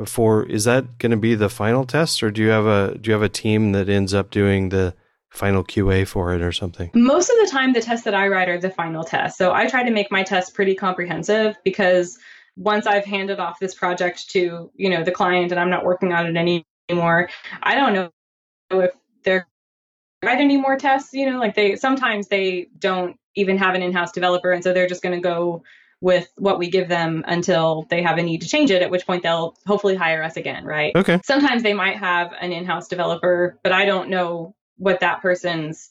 for 0.04 0.44
is 0.44 0.64
that 0.64 0.98
going 0.98 1.10
to 1.10 1.16
be 1.16 1.34
the 1.34 1.48
final 1.48 1.84
test 1.84 2.22
or 2.22 2.30
do 2.30 2.42
you 2.42 2.50
have 2.50 2.66
a 2.66 2.96
do 2.98 3.08
you 3.08 3.12
have 3.12 3.22
a 3.22 3.28
team 3.28 3.72
that 3.72 3.88
ends 3.88 4.14
up 4.14 4.30
doing 4.30 4.68
the 4.68 4.94
final 5.30 5.62
QA 5.62 6.06
for 6.06 6.34
it 6.34 6.42
or 6.42 6.52
something? 6.52 6.90
Most 6.94 7.30
of 7.30 7.36
the 7.40 7.50
time 7.50 7.72
the 7.72 7.80
tests 7.80 8.04
that 8.04 8.14
I 8.14 8.28
write 8.28 8.48
are 8.48 8.58
the 8.58 8.70
final 8.70 9.04
test. 9.04 9.36
So 9.36 9.52
I 9.52 9.66
try 9.66 9.82
to 9.82 9.90
make 9.90 10.10
my 10.10 10.22
tests 10.22 10.50
pretty 10.50 10.74
comprehensive 10.74 11.56
because 11.64 12.18
once 12.58 12.86
I've 12.86 13.04
handed 13.04 13.38
off 13.38 13.60
this 13.60 13.74
project 13.74 14.30
to, 14.30 14.70
you 14.74 14.90
know, 14.90 15.04
the 15.04 15.12
client 15.12 15.52
and 15.52 15.60
I'm 15.60 15.70
not 15.70 15.84
working 15.84 16.12
on 16.12 16.26
it 16.26 16.36
any, 16.36 16.66
anymore, 16.88 17.30
I 17.62 17.76
don't 17.76 17.92
know 17.94 18.10
if 18.70 18.90
they're 19.22 19.46
write 20.24 20.40
any 20.40 20.56
more 20.56 20.76
tests, 20.76 21.14
you 21.14 21.30
know, 21.30 21.38
like 21.38 21.54
they 21.54 21.76
sometimes 21.76 22.26
they 22.26 22.66
don't 22.76 23.16
even 23.36 23.56
have 23.56 23.76
an 23.76 23.82
in-house 23.82 24.10
developer 24.10 24.50
and 24.50 24.64
so 24.64 24.72
they're 24.72 24.88
just 24.88 25.02
going 25.02 25.14
to 25.14 25.20
go 25.20 25.62
with 26.00 26.28
what 26.36 26.58
we 26.58 26.68
give 26.70 26.88
them 26.88 27.24
until 27.26 27.86
they 27.90 28.02
have 28.02 28.18
a 28.18 28.22
need 28.22 28.40
to 28.40 28.48
change 28.48 28.70
it, 28.70 28.82
at 28.82 28.90
which 28.90 29.06
point 29.06 29.22
they'll 29.22 29.56
hopefully 29.66 29.94
hire 29.94 30.22
us 30.22 30.36
again, 30.36 30.64
right? 30.64 30.94
Okay. 30.96 31.20
Sometimes 31.24 31.62
they 31.62 31.74
might 31.74 31.96
have 31.96 32.32
an 32.40 32.52
in 32.52 32.64
house 32.64 32.88
developer, 32.88 33.58
but 33.62 33.72
I 33.72 33.84
don't 33.84 34.08
know 34.08 34.54
what 34.76 35.00
that 35.00 35.22
person's 35.22 35.88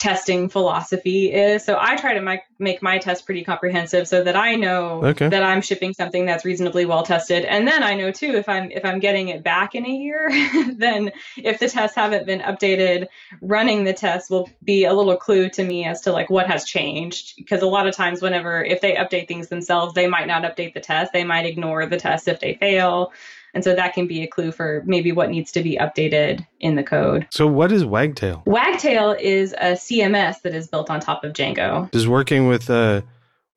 testing 0.00 0.48
philosophy 0.48 1.30
is. 1.30 1.62
So 1.62 1.76
I 1.78 1.94
try 1.94 2.14
to 2.14 2.22
make, 2.22 2.40
make 2.58 2.82
my 2.82 2.96
test 2.96 3.26
pretty 3.26 3.44
comprehensive 3.44 4.08
so 4.08 4.24
that 4.24 4.34
I 4.34 4.54
know 4.54 5.04
Okay. 5.04 5.28
that 5.28 5.42
I'm 5.42 5.60
shipping 5.60 5.92
something 5.92 6.24
that's 6.24 6.42
reasonably 6.44 6.86
well 6.86 7.02
tested. 7.02 7.44
And 7.44 7.68
then 7.68 7.82
I 7.82 7.94
know 7.94 8.10
too 8.10 8.32
if 8.34 8.48
I'm 8.48 8.70
if 8.70 8.84
I'm 8.84 8.98
getting 8.98 9.28
it 9.28 9.42
back 9.42 9.74
in 9.74 9.84
a 9.84 9.90
year, 9.90 10.30
then 10.74 11.12
if 11.36 11.58
the 11.58 11.68
tests 11.68 11.94
haven't 11.94 12.24
been 12.24 12.40
updated, 12.40 13.08
running 13.42 13.84
the 13.84 13.92
test 13.92 14.30
will 14.30 14.48
be 14.64 14.86
a 14.86 14.94
little 14.94 15.16
clue 15.16 15.50
to 15.50 15.62
me 15.62 15.84
as 15.84 16.00
to 16.02 16.12
like 16.12 16.30
what 16.30 16.46
has 16.46 16.64
changed 16.64 17.34
because 17.36 17.60
a 17.60 17.66
lot 17.66 17.86
of 17.86 17.94
times 17.94 18.22
whenever 18.22 18.64
if 18.64 18.80
they 18.80 18.94
update 18.94 19.28
things 19.28 19.48
themselves, 19.48 19.92
they 19.92 20.06
might 20.06 20.26
not 20.26 20.44
update 20.44 20.72
the 20.72 20.80
test. 20.80 21.12
They 21.12 21.24
might 21.24 21.44
ignore 21.44 21.84
the 21.84 21.98
test 21.98 22.26
if 22.26 22.40
they 22.40 22.54
fail. 22.54 23.12
And 23.54 23.64
so 23.64 23.74
that 23.74 23.94
can 23.94 24.06
be 24.06 24.22
a 24.22 24.26
clue 24.26 24.52
for 24.52 24.82
maybe 24.86 25.12
what 25.12 25.30
needs 25.30 25.52
to 25.52 25.62
be 25.62 25.76
updated 25.76 26.46
in 26.60 26.76
the 26.76 26.82
code. 26.82 27.26
So 27.30 27.46
what 27.46 27.72
is 27.72 27.84
Wagtail? 27.84 28.42
Wagtail 28.46 29.16
is 29.18 29.52
a 29.52 29.72
CMS 29.72 30.42
that 30.42 30.54
is 30.54 30.68
built 30.68 30.90
on 30.90 31.00
top 31.00 31.24
of 31.24 31.32
Django. 31.32 31.90
Does 31.90 32.06
working 32.06 32.46
with 32.46 32.70
uh 32.70 33.02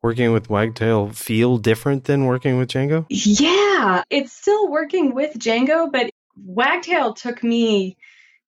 working 0.02 0.34
with 0.34 0.50
Wagtail 0.50 1.10
feel 1.10 1.58
different 1.58 2.04
than 2.04 2.26
working 2.26 2.58
with 2.58 2.70
Django? 2.70 3.06
Yeah, 3.10 4.04
it's 4.10 4.34
still 4.34 4.70
working 4.70 5.14
with 5.14 5.38
Django, 5.38 5.92
but 5.92 6.10
Wagtail 6.36 7.14
took 7.14 7.44
me 7.44 7.98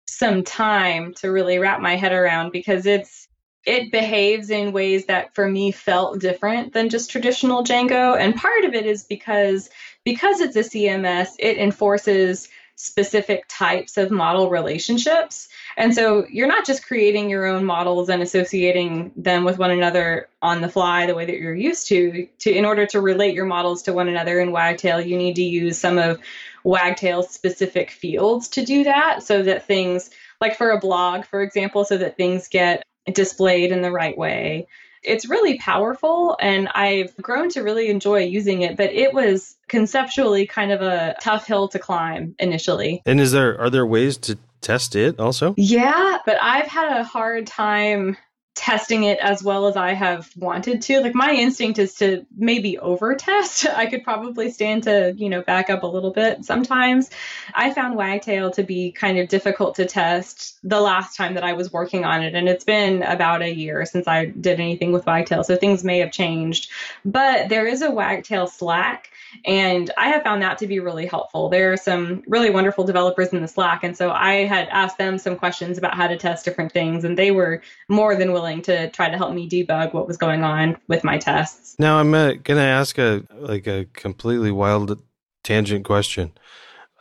some 0.08 0.44
time 0.44 1.14
to 1.16 1.30
really 1.30 1.60
wrap 1.60 1.80
my 1.80 1.96
head 1.96 2.12
around 2.12 2.52
because 2.52 2.86
it's 2.86 3.28
it 3.66 3.94
behaves 3.94 4.50
in 4.50 4.74
ways 4.74 5.06
that 5.06 5.34
for 5.34 5.48
me 5.48 5.72
felt 5.72 6.20
different 6.20 6.74
than 6.74 6.90
just 6.90 7.10
traditional 7.10 7.64
Django 7.64 8.18
and 8.18 8.36
part 8.36 8.66
of 8.66 8.74
it 8.74 8.86
is 8.86 9.04
because 9.04 9.70
because 10.04 10.40
it's 10.42 10.56
a 10.56 10.60
CMS 10.60 11.30
it 11.40 11.58
enforces 11.58 12.50
specific 12.76 13.46
types 13.48 13.98
of 13.98 14.10
model 14.12 14.50
relationships 14.50 15.48
and 15.76 15.94
so 15.94 16.26
you're 16.30 16.48
not 16.48 16.66
just 16.66 16.86
creating 16.86 17.30
your 17.30 17.46
own 17.46 17.66
models 17.66 18.10
and 18.10 18.22
associating 18.22 19.12
them 19.16 19.44
with 19.44 19.58
one 19.58 19.72
another 19.72 20.30
on 20.42 20.62
the 20.62 20.70
fly 20.70 21.06
the 21.06 21.16
way 21.16 21.26
that 21.26 21.38
you're 21.38 21.56
used 21.56 21.88
to. 21.88 22.28
To 22.40 22.52
in 22.52 22.66
order 22.66 22.86
to 22.88 23.02
relate 23.02 23.34
your 23.34 23.46
models 23.46 23.84
to 23.84 23.94
one 23.94 24.08
another 24.08 24.40
in 24.40 24.52
Wagtail, 24.52 25.02
you 25.02 25.18
need 25.18 25.36
to 25.38 25.44
use 25.44 25.78
some 25.78 25.98
of 25.98 26.20
Wagtail's 26.64 27.30
specific 27.30 27.90
fields 27.90 28.48
to 28.50 28.66
do 28.66 28.84
that 28.84 29.24
so 29.24 29.44
that 29.44 29.66
things 29.66 30.10
like 30.40 30.58
for 30.58 30.72
a 30.72 30.80
blog, 30.80 31.26
for 31.26 31.42
example, 31.42 31.86
so 31.86 31.98
that 31.98 32.18
things 32.18 32.48
get 32.48 32.84
displayed 33.12 33.72
in 33.72 33.82
the 33.82 33.92
right 33.92 34.18
way. 34.18 34.68
It's 35.04 35.28
really 35.30 35.58
powerful 35.58 36.38
and 36.40 36.68
I've 36.70 37.16
grown 37.18 37.50
to 37.50 37.62
really 37.62 37.90
enjoy 37.90 38.20
using 38.20 38.62
it, 38.62 38.78
but 38.78 38.92
it 38.92 39.14
was 39.14 39.56
conceptually 39.68 40.46
kind 40.46 40.72
of 40.72 40.82
a 40.82 41.16
tough 41.22 41.46
hill 41.46 41.68
to 41.70 41.80
climb 41.80 42.36
initially. 42.40 43.02
And 43.06 43.20
is 43.20 43.32
there 43.32 43.60
are 43.60 43.70
there 43.70 43.86
ways 43.86 44.18
to 44.20 44.38
test 44.62 44.96
it 44.96 45.20
also? 45.20 45.54
Yeah, 45.58 46.18
but 46.26 46.38
I've 46.42 46.68
had 46.68 47.00
a 47.00 47.04
hard 47.04 47.48
time 47.48 48.18
testing 48.56 49.04
it 49.04 49.18
as 49.20 49.44
well 49.44 49.66
as 49.68 49.76
I 49.76 49.94
have 49.94 50.30
wanted 50.38 50.84
to. 50.84 51.02
Like 51.02 51.16
my 51.16 51.32
instinct 51.32 51.80
is 51.80 51.96
to 51.96 52.26
maybe 52.36 52.78
over 52.78 53.16
test. 53.16 53.66
I 53.76 53.88
could 53.88 54.04
probably 54.04 54.52
stand 54.52 54.84
to, 54.84 55.14
you 55.18 55.30
know, 55.30 55.42
back 55.42 55.70
up 55.70 55.84
a 55.84 55.88
little 55.88 56.12
bit 56.12 56.46
sometimes. 56.46 57.10
I 57.54 57.74
found 57.74 57.96
Wagtail 57.96 58.52
to 58.52 58.64
be 58.64 58.92
kind 58.92 59.18
of 59.18 59.28
difficult 59.28 59.76
to 59.76 59.86
test 59.86 60.60
the 60.64 60.80
last 60.80 61.18
time 61.18 61.34
that 61.34 61.44
I 61.44 61.54
was 61.54 61.74
working 61.74 62.06
on 62.06 62.22
it 62.24 62.36
and 62.36 62.48
it's 62.48 62.64
been 62.64 63.02
about 63.02 63.42
a 63.42 63.54
year 63.54 63.86
since 63.86 64.08
I 64.08 64.26
did 64.26 64.60
anything 64.60 64.92
with 64.92 65.06
Wagtail, 65.06 65.44
so 65.44 65.56
things 65.56 65.84
may 65.84 66.00
have 66.00 66.12
changed. 66.12 66.70
But 67.04 67.50
there 67.50 67.66
is 67.66 67.82
a 67.82 67.90
Wagtail 67.90 68.48
Slack 68.48 69.10
and 69.46 69.92
I 69.98 70.10
have 70.10 70.24
found 70.24 70.42
that 70.42 70.58
to 70.60 70.68
be 70.68 70.80
really 70.80 71.06
helpful. 71.06 71.50
There 71.50 71.74
are 71.74 71.78
some 71.78 72.24
really 72.28 72.50
wonderful 72.50 72.84
developers 72.84 73.30
in 73.30 73.42
the 73.42 73.48
Slack. 73.48 73.84
And 73.84 73.98
so 73.98 74.12
I 74.12 74.46
had 74.46 74.68
asked 74.70 74.98
them 74.98 75.18
some 75.18 75.36
questions 75.36 75.78
about 75.78 75.96
how 75.96 76.08
to 76.08 76.18
test 76.18 76.46
different 76.46 76.72
things, 76.72 77.04
and 77.04 77.18
they 77.18 77.32
were 77.32 77.62
more 77.90 78.16
than 78.16 78.34
willing 78.34 78.62
to 78.64 78.90
try 78.92 79.10
to 79.10 79.18
help 79.18 79.34
me 79.34 79.50
debug 79.50 79.94
what 79.94 80.08
was 80.08 80.18
going 80.18 80.44
on 80.44 80.78
with 80.88 81.04
my 81.04 81.18
tests. 81.18 81.76
Now 81.80 82.00
I'm 82.00 82.14
uh, 82.14 82.34
going 82.34 82.58
to 82.58 82.62
ask 82.62 82.98
a 82.98 83.24
like 83.34 83.68
a 83.68 83.86
completely 83.94 84.52
wild 84.52 85.02
tangent 85.44 85.86
question. 85.86 86.32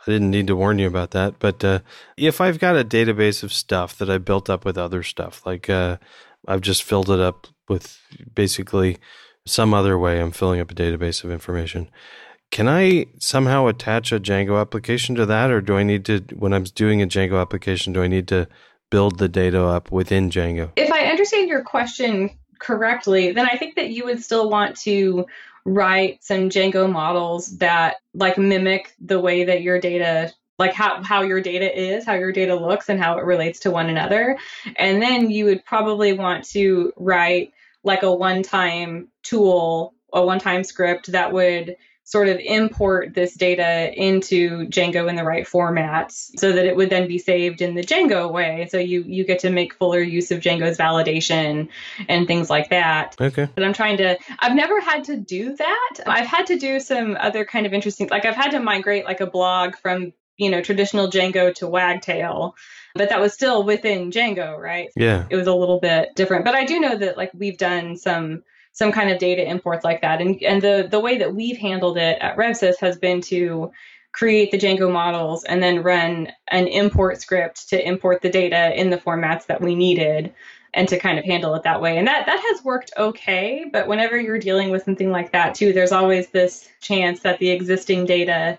I 0.05 0.11
didn't 0.11 0.31
need 0.31 0.47
to 0.47 0.55
warn 0.55 0.79
you 0.79 0.87
about 0.87 1.11
that, 1.11 1.39
but 1.39 1.63
uh, 1.63 1.79
if 2.17 2.41
I've 2.41 2.59
got 2.59 2.75
a 2.75 2.83
database 2.83 3.41
of 3.41 3.53
stuff 3.53 3.97
that 3.99 4.09
I 4.09 4.17
built 4.17 4.49
up 4.49 4.65
with 4.65 4.77
other 4.77 5.01
stuff, 5.01 5.45
like 5.45 5.69
uh, 5.69 5.97
I've 6.45 6.59
just 6.59 6.83
filled 6.83 7.09
it 7.09 7.21
up 7.21 7.47
with 7.69 7.97
basically 8.35 8.97
some 9.45 9.73
other 9.73 9.97
way, 9.97 10.19
I'm 10.19 10.31
filling 10.31 10.59
up 10.59 10.71
a 10.71 10.75
database 10.75 11.23
of 11.23 11.31
information. 11.31 11.89
Can 12.53 12.69
I 12.69 13.07
somehow 13.17 13.65
attach 13.65 14.11
a 14.11 14.19
Django 14.19 14.61
application 14.61 15.15
to 15.15 15.25
that, 15.25 15.49
or 15.49 15.59
do 15.59 15.75
I 15.75 15.81
need 15.81 16.05
to, 16.05 16.19
when 16.37 16.53
I'm 16.53 16.65
doing 16.65 17.01
a 17.01 17.07
Django 17.07 17.41
application, 17.41 17.93
do 17.93 18.03
I 18.03 18.07
need 18.07 18.27
to 18.27 18.47
build 18.91 19.17
the 19.17 19.27
data 19.27 19.59
up 19.63 19.91
within 19.91 20.29
Django? 20.29 20.69
If 20.75 20.91
I 20.91 21.05
understand 21.05 21.49
your 21.49 21.63
question 21.63 22.29
correctly, 22.59 23.31
then 23.31 23.47
I 23.51 23.57
think 23.57 23.75
that 23.77 23.89
you 23.89 24.05
would 24.05 24.23
still 24.23 24.51
want 24.51 24.77
to 24.81 25.25
write 25.65 26.23
some 26.23 26.51
Django 26.51 26.87
models 26.91 27.57
that 27.57 27.95
like 28.13 28.37
mimic 28.37 28.93
the 29.03 29.19
way 29.19 29.45
that 29.45 29.63
your 29.63 29.79
data 29.79 30.31
like 30.59 30.73
how, 30.73 31.01
how 31.01 31.23
your 31.23 31.41
data 31.41 31.75
is, 31.75 32.05
how 32.05 32.13
your 32.13 32.31
data 32.31 32.53
looks, 32.53 32.87
and 32.87 33.01
how 33.01 33.17
it 33.17 33.25
relates 33.25 33.61
to 33.61 33.71
one 33.71 33.89
another. 33.89 34.37
And 34.75 35.01
then 35.01 35.31
you 35.31 35.45
would 35.45 35.65
probably 35.65 36.13
want 36.13 36.47
to 36.49 36.93
write 36.97 37.51
like 37.83 38.03
a 38.03 38.13
one 38.13 38.43
time 38.43 39.07
tool, 39.23 39.95
a 40.13 40.23
one 40.23 40.37
time 40.37 40.63
script 40.63 41.13
that 41.13 41.33
would 41.33 41.77
sort 42.05 42.27
of 42.27 42.37
import 42.39 43.13
this 43.13 43.33
data 43.33 43.91
into 43.93 44.67
Django 44.67 45.09
in 45.09 45.15
the 45.15 45.23
right 45.23 45.45
formats 45.45 46.31
so 46.37 46.51
that 46.51 46.65
it 46.65 46.75
would 46.75 46.89
then 46.89 47.07
be 47.07 47.17
saved 47.17 47.61
in 47.61 47.75
the 47.75 47.81
Django 47.81 48.31
way. 48.31 48.67
So 48.69 48.77
you 48.77 49.03
you 49.07 49.23
get 49.23 49.39
to 49.39 49.49
make 49.49 49.75
fuller 49.75 50.01
use 50.01 50.31
of 50.31 50.41
Django's 50.41 50.77
validation 50.77 51.69
and 52.09 52.27
things 52.27 52.49
like 52.49 52.69
that. 52.69 53.15
Okay. 53.19 53.47
But 53.55 53.63
I'm 53.63 53.73
trying 53.73 53.97
to 53.97 54.17
I've 54.39 54.55
never 54.55 54.81
had 54.81 55.05
to 55.05 55.17
do 55.17 55.55
that. 55.55 55.99
I've 56.05 56.27
had 56.27 56.47
to 56.47 56.59
do 56.59 56.79
some 56.79 57.17
other 57.19 57.45
kind 57.45 57.65
of 57.65 57.73
interesting 57.73 58.09
like 58.09 58.25
I've 58.25 58.35
had 58.35 58.51
to 58.51 58.59
migrate 58.59 59.05
like 59.05 59.21
a 59.21 59.27
blog 59.27 59.75
from, 59.77 60.13
you 60.37 60.49
know, 60.49 60.61
traditional 60.61 61.09
Django 61.09 61.53
to 61.55 61.67
Wagtail. 61.67 62.55
But 62.95 63.09
that 63.09 63.19
was 63.19 63.33
still 63.33 63.63
within 63.63 64.11
Django, 64.11 64.55
right? 64.59 64.89
Yeah. 64.95 65.25
It 65.29 65.35
was 65.35 65.47
a 65.47 65.53
little 65.53 65.79
bit 65.79 66.15
different. 66.15 66.45
But 66.45 66.53
I 66.53 66.65
do 66.65 66.79
know 66.79 66.95
that 66.95 67.17
like 67.17 67.31
we've 67.33 67.57
done 67.57 67.97
some 67.97 68.43
some 68.73 68.91
kind 68.91 69.11
of 69.11 69.19
data 69.19 69.47
imports 69.47 69.85
like 69.85 70.01
that. 70.01 70.19
And 70.19 70.41
and 70.43 70.61
the 70.61 70.87
the 70.89 70.99
way 70.99 71.17
that 71.17 71.33
we've 71.33 71.57
handled 71.57 71.97
it 71.97 72.17
at 72.19 72.35
RevSys 72.35 72.77
has 72.79 72.97
been 72.97 73.21
to 73.21 73.71
create 74.11 74.51
the 74.51 74.57
Django 74.57 74.91
models 74.91 75.43
and 75.43 75.63
then 75.63 75.81
run 75.81 76.31
an 76.49 76.67
import 76.67 77.19
script 77.19 77.69
to 77.69 77.87
import 77.87 78.21
the 78.21 78.29
data 78.29 78.79
in 78.79 78.89
the 78.89 78.97
formats 78.97 79.47
that 79.47 79.61
we 79.61 79.73
needed 79.73 80.33
and 80.75 80.87
to 80.87 80.99
kind 80.99 81.19
of 81.19 81.25
handle 81.25 81.53
it 81.55 81.63
that 81.63 81.81
way. 81.81 81.97
And 81.97 82.07
that 82.07 82.25
that 82.25 82.39
has 82.39 82.63
worked 82.63 82.91
okay, 82.97 83.65
but 83.71 83.87
whenever 83.87 84.19
you're 84.19 84.39
dealing 84.39 84.71
with 84.71 84.83
something 84.83 85.11
like 85.11 85.31
that 85.31 85.55
too, 85.55 85.71
there's 85.71 85.91
always 85.91 86.29
this 86.29 86.67
chance 86.81 87.21
that 87.21 87.39
the 87.39 87.51
existing 87.51 88.05
data 88.05 88.57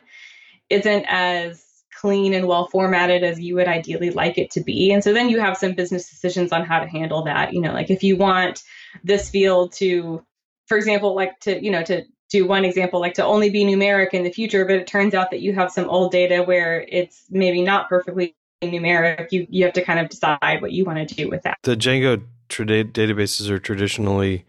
isn't 0.70 1.04
as 1.08 1.64
clean 1.92 2.34
and 2.34 2.46
well 2.46 2.66
formatted 2.66 3.24
as 3.24 3.40
you 3.40 3.54
would 3.56 3.68
ideally 3.68 4.10
like 4.10 4.38
it 4.38 4.50
to 4.52 4.60
be. 4.60 4.92
And 4.92 5.02
so 5.02 5.12
then 5.12 5.28
you 5.28 5.40
have 5.40 5.56
some 5.56 5.72
business 5.72 6.08
decisions 6.08 6.52
on 6.52 6.64
how 6.64 6.78
to 6.78 6.86
handle 6.86 7.24
that. 7.24 7.52
You 7.52 7.60
know, 7.60 7.72
like 7.72 7.90
if 7.90 8.02
you 8.02 8.16
want 8.16 8.62
this 9.02 9.30
field 9.30 9.72
to, 9.74 10.24
for 10.66 10.76
example, 10.76 11.14
like 11.14 11.38
to, 11.40 11.62
you 11.62 11.70
know, 11.70 11.82
to 11.82 12.04
do 12.30 12.46
one 12.46 12.64
example, 12.64 13.00
like 13.00 13.14
to 13.14 13.24
only 13.24 13.50
be 13.50 13.64
numeric 13.64 14.10
in 14.12 14.24
the 14.24 14.30
future, 14.30 14.64
but 14.64 14.76
it 14.76 14.86
turns 14.86 15.14
out 15.14 15.30
that 15.30 15.40
you 15.40 15.54
have 15.54 15.70
some 15.70 15.88
old 15.88 16.12
data 16.12 16.42
where 16.42 16.84
it's 16.88 17.24
maybe 17.30 17.62
not 17.62 17.88
perfectly 17.88 18.34
numeric. 18.62 19.28
You, 19.30 19.46
you 19.50 19.64
have 19.64 19.74
to 19.74 19.84
kind 19.84 20.00
of 20.00 20.08
decide 20.08 20.60
what 20.60 20.72
you 20.72 20.84
want 20.84 21.08
to 21.08 21.14
do 21.14 21.28
with 21.28 21.42
that. 21.42 21.58
The 21.62 21.76
Django 21.76 22.22
tra- 22.48 22.66
databases 22.66 23.48
are 23.50 23.58
traditionally 23.58 24.46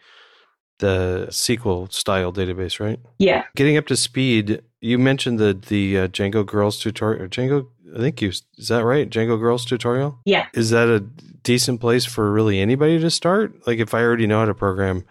the 0.79 1.27
SQL 1.29 1.91
style 1.91 2.33
database, 2.33 2.79
right? 2.79 2.99
Yeah. 3.19 3.43
Getting 3.55 3.77
up 3.77 3.87
to 3.87 3.95
speed, 3.95 4.61
you 4.81 4.97
mentioned 4.97 5.39
the 5.39 5.53
the 5.53 5.99
uh, 5.99 6.07
Django 6.07 6.45
Girls 6.45 6.79
tutorial. 6.79 7.27
Django, 7.27 7.67
I 7.95 7.99
think 7.99 8.21
you 8.21 8.29
is 8.29 8.67
that 8.67 8.83
right? 8.83 9.09
Django 9.09 9.39
Girls 9.39 9.63
tutorial. 9.65 10.19
Yeah. 10.25 10.47
Is 10.53 10.69
that 10.71 10.89
a 10.89 10.99
decent 10.99 11.79
place 11.79 12.05
for 12.05 12.31
really 12.31 12.59
anybody 12.59 12.99
to 12.99 13.09
start? 13.09 13.65
Like 13.65 13.79
if 13.79 13.93
I 13.93 14.01
already 14.01 14.27
know 14.27 14.39
how 14.39 14.45
to 14.45 14.53
program 14.53 15.05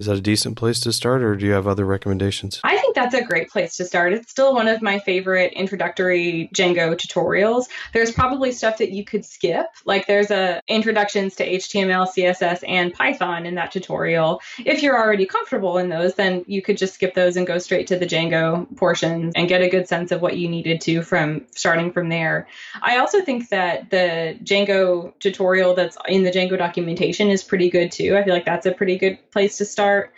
Is 0.00 0.06
that 0.06 0.16
a 0.16 0.22
decent 0.22 0.56
place 0.56 0.80
to 0.80 0.94
start, 0.94 1.22
or 1.22 1.36
do 1.36 1.44
you 1.44 1.52
have 1.52 1.66
other 1.66 1.84
recommendations? 1.84 2.58
I 2.64 2.78
think 2.78 2.94
that's 2.94 3.14
a 3.14 3.22
great 3.22 3.50
place 3.50 3.76
to 3.76 3.84
start. 3.84 4.14
It's 4.14 4.30
still 4.30 4.54
one 4.54 4.66
of 4.66 4.80
my 4.80 4.98
favorite 4.98 5.52
introductory 5.52 6.48
Django 6.54 6.96
tutorials. 6.96 7.66
There's 7.92 8.10
probably 8.10 8.50
stuff 8.52 8.78
that 8.78 8.92
you 8.92 9.04
could 9.04 9.26
skip, 9.26 9.66
like 9.84 10.06
there's 10.06 10.30
a 10.30 10.62
introductions 10.68 11.36
to 11.36 11.46
HTML, 11.46 12.08
CSS, 12.08 12.64
and 12.66 12.94
Python 12.94 13.44
in 13.44 13.56
that 13.56 13.72
tutorial. 13.72 14.40
If 14.64 14.82
you're 14.82 14.96
already 14.96 15.26
comfortable 15.26 15.76
in 15.76 15.90
those, 15.90 16.14
then 16.14 16.46
you 16.46 16.62
could 16.62 16.78
just 16.78 16.94
skip 16.94 17.12
those 17.12 17.36
and 17.36 17.46
go 17.46 17.58
straight 17.58 17.88
to 17.88 17.98
the 17.98 18.06
Django 18.06 18.74
portions 18.78 19.34
and 19.36 19.50
get 19.50 19.60
a 19.60 19.68
good 19.68 19.86
sense 19.86 20.12
of 20.12 20.22
what 20.22 20.38
you 20.38 20.48
needed 20.48 20.80
to 20.80 21.02
from 21.02 21.44
starting 21.54 21.92
from 21.92 22.08
there. 22.08 22.48
I 22.80 23.00
also 23.00 23.20
think 23.20 23.50
that 23.50 23.90
the 23.90 24.38
Django 24.42 25.12
tutorial 25.20 25.74
that's 25.74 25.98
in 26.08 26.22
the 26.22 26.30
Django 26.30 26.56
documentation 26.56 27.28
is 27.28 27.44
pretty 27.44 27.68
good 27.68 27.92
too. 27.92 28.16
I 28.16 28.24
feel 28.24 28.32
like 28.32 28.46
that's 28.46 28.64
a 28.64 28.72
pretty 28.72 28.96
good 28.96 29.18
place 29.30 29.58
to 29.58 29.66
start 29.66 29.89
start. 29.90 30.12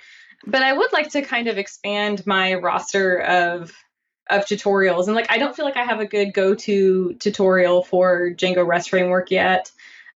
But 0.46 0.62
I 0.62 0.72
would 0.72 0.92
like 0.92 1.11
to 1.11 1.22
kind 1.22 1.48
of 1.48 1.58
expand 1.58 2.26
my 2.26 2.54
roster 2.54 3.20
of 3.20 3.72
of 4.30 4.44
tutorials 4.44 5.06
and 5.06 5.16
like 5.16 5.30
I 5.30 5.38
don't 5.38 5.54
feel 5.54 5.64
like 5.64 5.76
I 5.76 5.85
have 5.85 6.00
a 6.00 6.06
good 6.06 6.32
go-to 6.32 7.14
tutorial 7.14 7.82
for 7.82 8.30
Django 8.30 8.66
REST 8.66 8.90
framework 8.90 9.30
yet. 9.30 9.70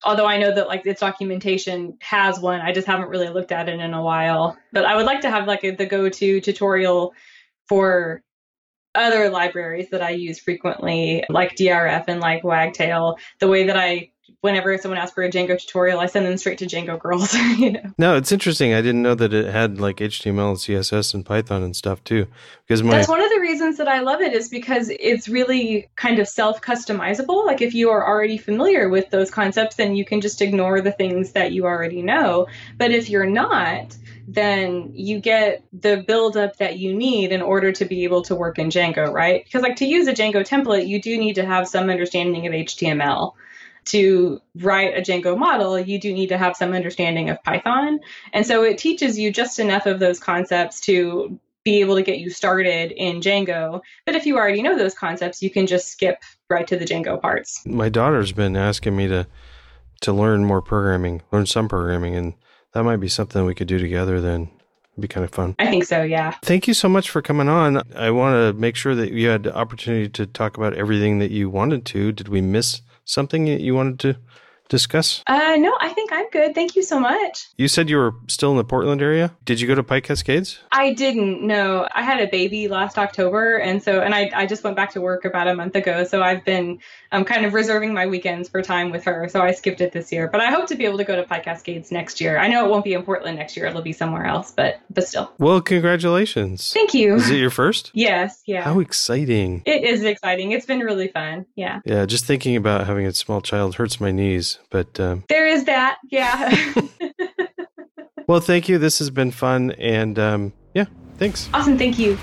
Although 0.04 0.28
I 0.28 0.38
know 0.38 0.54
that 0.54 0.68
like 0.68 0.86
its 0.86 1.02
documentation 1.02 1.98
has 2.02 2.39
one, 2.39 2.62
I 2.62 2.72
just 2.72 2.86
haven't 2.86 3.10
really 3.10 3.30
looked 3.30 3.52
at 3.52 3.68
it 3.68 3.80
in 3.80 3.94
a 3.94 4.02
while. 4.02 4.58
But 4.72 4.86
I 4.86 4.96
would 4.96 5.06
like 5.06 5.22
to 5.22 5.30
have 5.30 5.48
like 5.48 5.63
a, 5.63 5.72
the 5.72 5.88
go-to 5.88 6.39
tutorial 6.39 7.13
for 7.68 8.22
other 8.94 9.30
libraries 9.30 9.89
that 9.89 10.02
I 10.02 10.12
use 10.12 10.39
frequently, 10.39 11.24
like 11.30 11.56
DRF 11.56 12.06
and 12.08 12.22
like 12.22 12.44
Wagtail, 12.44 13.18
the 13.39 13.48
way 13.48 13.65
that 13.65 13.78
I 13.78 14.12
whenever 14.46 14.78
someone 14.78 15.00
asks 15.00 15.16
for 15.16 15.24
a 15.24 15.30
Django 15.30 15.60
tutorial, 15.60 16.00
I 16.00 16.06
send 16.06 16.26
them 16.26 16.38
straight 16.38 16.60
to 16.60 16.66
Django 16.66 16.98
Girls. 17.00 17.34
you 17.58 17.72
know. 17.72 17.82
No, 17.98 18.16
it's 18.16 18.32
interesting. 18.32 18.74
I 18.74 18.82
didn't 18.82 19.02
know 19.02 19.16
that 19.16 19.34
it 19.34 19.52
had 19.52 19.82
like 19.82 19.98
HTML 19.98 20.50
and 20.50 20.58
CSS 20.58 21.14
and 21.16 21.26
Python 21.26 21.64
and 21.64 21.76
stuff 21.76 22.04
too. 22.04 22.28
Because 22.66 22.84
my 22.84 22.96
that's 22.96 23.10
one 23.10 23.22
of 23.22 23.30
the 23.30 23.40
reasons 23.40 23.78
that 23.78 23.88
I 23.88 24.00
love 24.02 24.22
it 24.22 24.34
is 24.34 24.48
because 24.48 24.90
it's 25.00 25.28
really 25.28 25.90
kind 25.96 26.20
of 26.20 26.28
self 26.28 26.62
customizable. 26.62 27.46
Like 27.46 27.62
if 27.62 27.74
you 27.74 27.90
are 27.90 28.08
already 28.08 28.38
familiar 28.38 28.88
with 28.88 29.10
those 29.10 29.32
concepts, 29.32 29.76
then 29.76 29.96
you 29.96 30.06
can 30.06 30.22
just 30.22 30.42
ignore 30.42 30.80
the 30.80 30.92
things 30.92 31.32
that 31.32 31.52
you 31.52 31.66
already 31.66 32.04
know. 32.04 32.48
But 32.78 32.92
if 32.92 33.10
you're 33.10 33.26
not, 33.26 33.98
then 34.28 34.92
you 34.94 35.20
get 35.20 35.64
the 35.74 36.04
buildup 36.08 36.58
that 36.58 36.78
you 36.78 36.94
need 36.94 37.32
in 37.32 37.42
order 37.42 37.72
to 37.72 37.86
be 37.86 38.04
able 38.04 38.22
to 38.24 38.36
work 38.36 38.60
in 38.60 38.70
Django, 38.70 39.12
right? 39.12 39.44
Because 39.44 39.64
like 39.64 39.76
to 39.78 39.86
use 39.86 40.08
a 40.08 40.14
Django 40.14 40.48
template, 40.48 40.88
you 40.88 41.02
do 41.02 41.18
need 41.18 41.36
to 41.36 41.46
have 41.46 41.68
some 41.68 41.90
understanding 41.90 42.46
of 42.46 42.54
HTML 42.54 43.34
to 43.86 44.41
write 44.56 44.98
a 44.98 45.02
Django 45.02 45.38
model, 45.38 45.80
you 45.80 46.00
do 46.00 46.13
need 46.13 46.28
to 46.28 46.38
have 46.38 46.56
some 46.56 46.74
understanding 46.74 47.30
of 47.30 47.41
Python. 47.43 48.00
And 48.34 48.45
so 48.45 48.63
it 48.63 48.78
teaches 48.78 49.17
you 49.17 49.32
just 49.32 49.60
enough 49.60 49.86
of 49.86 50.00
those 50.00 50.19
concepts 50.19 50.82
to 50.82 51.39
be 51.63 51.82
able 51.82 51.95
to 51.95 52.04
get 52.04 52.19
you 52.19 52.30
started 52.30 52.91
in 52.91 53.21
Django. 53.21 53.82
But 54.06 54.15
if 54.15 54.26
you 54.26 54.38
already 54.38 54.62
know 54.62 54.78
those 54.78 54.93
concepts, 54.93 55.41
you 55.41 55.50
can 55.50 55.67
just 55.67 55.88
skip 55.88 56.21
right 56.50 56.67
to 56.67 56.78
the 56.78 56.86
Django 56.86 57.19
parts. 57.19 57.65
My 57.65 57.89
daughter's 57.89 58.32
been 58.32 58.56
asking 58.56 58.95
me 58.95 59.08
to 59.08 59.28
to 60.02 60.13
learn 60.13 60.45
more 60.45 60.62
programming, 60.62 61.21
learn 61.32 61.45
some 61.45 61.67
programming, 61.67 62.15
and 62.15 62.34
that 62.74 62.84
might 62.84 62.98
be 62.98 63.08
something 63.08 63.45
we 63.45 63.56
could 63.56 63.67
do 63.67 63.80
together 63.80 64.19
then. 64.21 64.52
It'd 64.93 65.02
be 65.02 65.08
kind 65.08 65.24
of 65.24 65.32
fun. 65.32 65.56
I 65.58 65.67
think 65.67 65.86
so, 65.86 66.04
yeah. 66.04 66.36
Thank 66.41 66.67
you 66.67 66.74
so 66.74 66.88
much 66.88 67.10
for 67.10 67.21
coming 67.21 67.50
on. 67.50 67.82
I 67.95 68.12
want 68.12 68.36
to 68.36 68.60
make 68.60 68.76
sure 68.76 68.95
that 68.95 69.12
you 69.12 69.30
had 69.30 69.43
the 69.43 69.56
opportunity 69.56 70.10
to 70.10 70.26
talk 70.26 70.58
about 70.58 70.74
everything 70.74 71.19
that 71.19 71.32
you 71.32 71.50
wanted 71.50 71.86
to. 71.88 72.12
Did 72.12 72.28
we 72.28 72.41
miss 72.41 72.82
something 73.06 73.48
you 73.48 73.74
wanted 73.74 74.00
to 74.00 74.15
discuss? 74.70 75.24
Uh, 75.28 75.56
no, 75.58 75.78
I 75.80 75.89
think 75.89 76.05
I'm 76.12 76.30
good. 76.30 76.56
Thank 76.56 76.76
you 76.76 76.84
so 76.84 77.00
much. 77.00 77.48
You 77.58 77.68
said 77.68 77.89
you 77.89 77.98
were 77.98 78.13
still 78.28 78.52
in 78.52 78.58
the 78.58 78.63
Portland 78.63 79.02
area. 79.02 79.36
Did 79.46 79.60
you 79.62 79.68
go 79.68 79.76
to 79.76 79.84
PyCascades? 79.84 80.60
I 80.72 80.94
didn't. 80.94 81.46
No, 81.46 81.88
I 81.94 82.02
had 82.02 82.20
a 82.20 82.28
baby 82.28 82.68
last 82.68 82.98
October, 82.98 83.58
and 83.58 83.82
so 83.82 84.02
and 84.02 84.13
I 84.13 84.30
I 84.34 84.46
just 84.46 84.63
went 84.63 84.76
back 84.76 84.91
to 84.94 85.02
work 85.02 85.26
about 85.26 85.48
a 85.48 85.56
month 85.56 85.76
ago. 85.76 86.04
So 86.04 86.22
I've 86.22 86.44
been 86.46 86.80
um, 87.12 87.26
kind 87.26 87.46
of 87.46 87.54
reserving 87.54 87.94
my 87.94 88.06
weekends 88.08 88.50
for 88.50 88.62
time 88.62 88.91
with 88.91 89.04
her. 89.06 89.28
So 89.30 89.41
I 89.41 89.52
skipped 89.52 89.82
it 89.82 89.91
this 89.91 90.12
year, 90.12 90.28
but 90.28 90.41
I 90.41 90.52
hope 90.52 90.68
to 90.68 90.76
be 90.76 90.86
able 90.86 90.98
to 90.98 91.04
go 91.04 91.15
to 91.15 91.24
PyCascades 91.24 91.91
next 91.91 92.20
year. 92.22 92.38
I 92.38 92.48
know 92.48 92.65
it 92.65 92.70
won't 92.70 92.84
be 92.84 92.94
in 92.94 93.04
Portland 93.04 93.38
next 93.38 93.56
year; 93.56 93.65
it'll 93.68 93.82
be 93.82 93.94
somewhere 93.94 94.26
else, 94.26 94.52
but 94.52 94.80
but 94.89 95.08
still. 95.08 95.32
Well, 95.38 95.62
congratulations. 95.62 96.74
Thank 96.74 96.94
you. 96.94 97.15
Is 97.15 97.30
it 97.30 97.38
your 97.38 97.50
first? 97.50 97.91
yes. 97.94 98.41
Yeah. 98.46 98.63
How 98.63 98.80
exciting! 98.80 99.63
It 99.65 99.84
is 99.84 100.04
exciting. 100.04 100.52
It's 100.52 100.65
been 100.65 100.80
really 100.80 101.08
fun. 101.08 101.46
Yeah. 101.56 101.82
Yeah. 101.86 102.06
Just 102.06 102.26
thinking 102.26 102.56
about 102.56 102.86
having 102.88 103.06
a 103.06 103.13
small 103.13 103.41
child 103.41 103.76
hurts 103.76 104.00
my 104.00 104.12
knees, 104.12 104.60
but. 104.70 105.00
Um, 105.00 105.24
there 105.30 105.48
is 105.48 105.65
that. 105.65 105.95
Yeah. 106.10 106.74
well, 108.28 108.40
thank 108.40 108.70
you. 108.70 108.78
This 108.78 109.00
has 109.00 109.10
been 109.10 109.32
fun. 109.32 109.72
And 109.72 110.18
um, 110.20 110.54
yeah, 110.74 110.86
thanks. 111.18 111.50
Awesome. 111.54 111.78
Thank 111.78 112.00
you. 112.00 112.18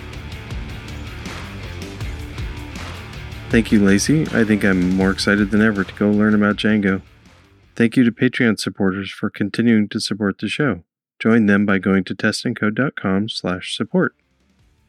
Thank 3.51 3.71
you, 3.71 3.85
Lacey. 3.85 4.23
I 4.33 4.45
think 4.45 4.65
I'm 4.65 4.97
more 4.97 5.11
excited 5.11 5.51
than 5.51 5.61
ever 5.61 5.85
to 5.85 5.95
go 5.95 6.11
learn 6.11 6.35
about 6.35 6.57
Django. 6.57 7.03
Thank 7.77 7.97
you 7.97 8.05
to 8.05 8.13
Patreon 8.13 8.59
supporters 8.59 9.11
for 9.11 9.29
continuing 9.29 9.89
to 9.91 10.01
support 10.01 10.39
the 10.39 10.49
show. 10.49 10.85
Join 11.19 11.47
them 11.47 11.67
by 11.67 11.79
going 11.79 12.05
to 12.05 12.15
testandcode.com 12.15 13.29
slash 13.29 13.77
support. 13.77 14.15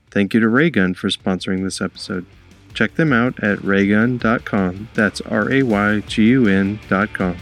Thank 0.10 0.34
you 0.34 0.40
to 0.40 0.48
Raygun 0.48 0.94
for 0.94 1.10
sponsoring 1.10 1.64
this 1.64 1.82
episode. 1.82 2.26
Check 2.74 2.96
them 2.96 3.14
out 3.14 3.42
at 3.44 3.64
raygun.com. 3.64 4.90
That's 4.94 5.22
R-A-Y-G-U-N.com. 5.22 7.38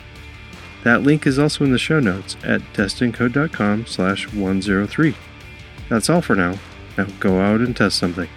That 0.83 1.03
link 1.03 1.27
is 1.27 1.37
also 1.37 1.63
in 1.63 1.71
the 1.71 1.77
show 1.77 1.99
notes 1.99 2.35
at 2.43 2.61
testandcode.com 2.73 3.85
slash 3.85 4.33
103. 4.33 5.15
That's 5.89 6.09
all 6.09 6.21
for 6.21 6.35
now. 6.35 6.57
Now 6.97 7.05
go 7.19 7.39
out 7.39 7.61
and 7.61 7.75
test 7.75 7.97
something. 7.97 8.29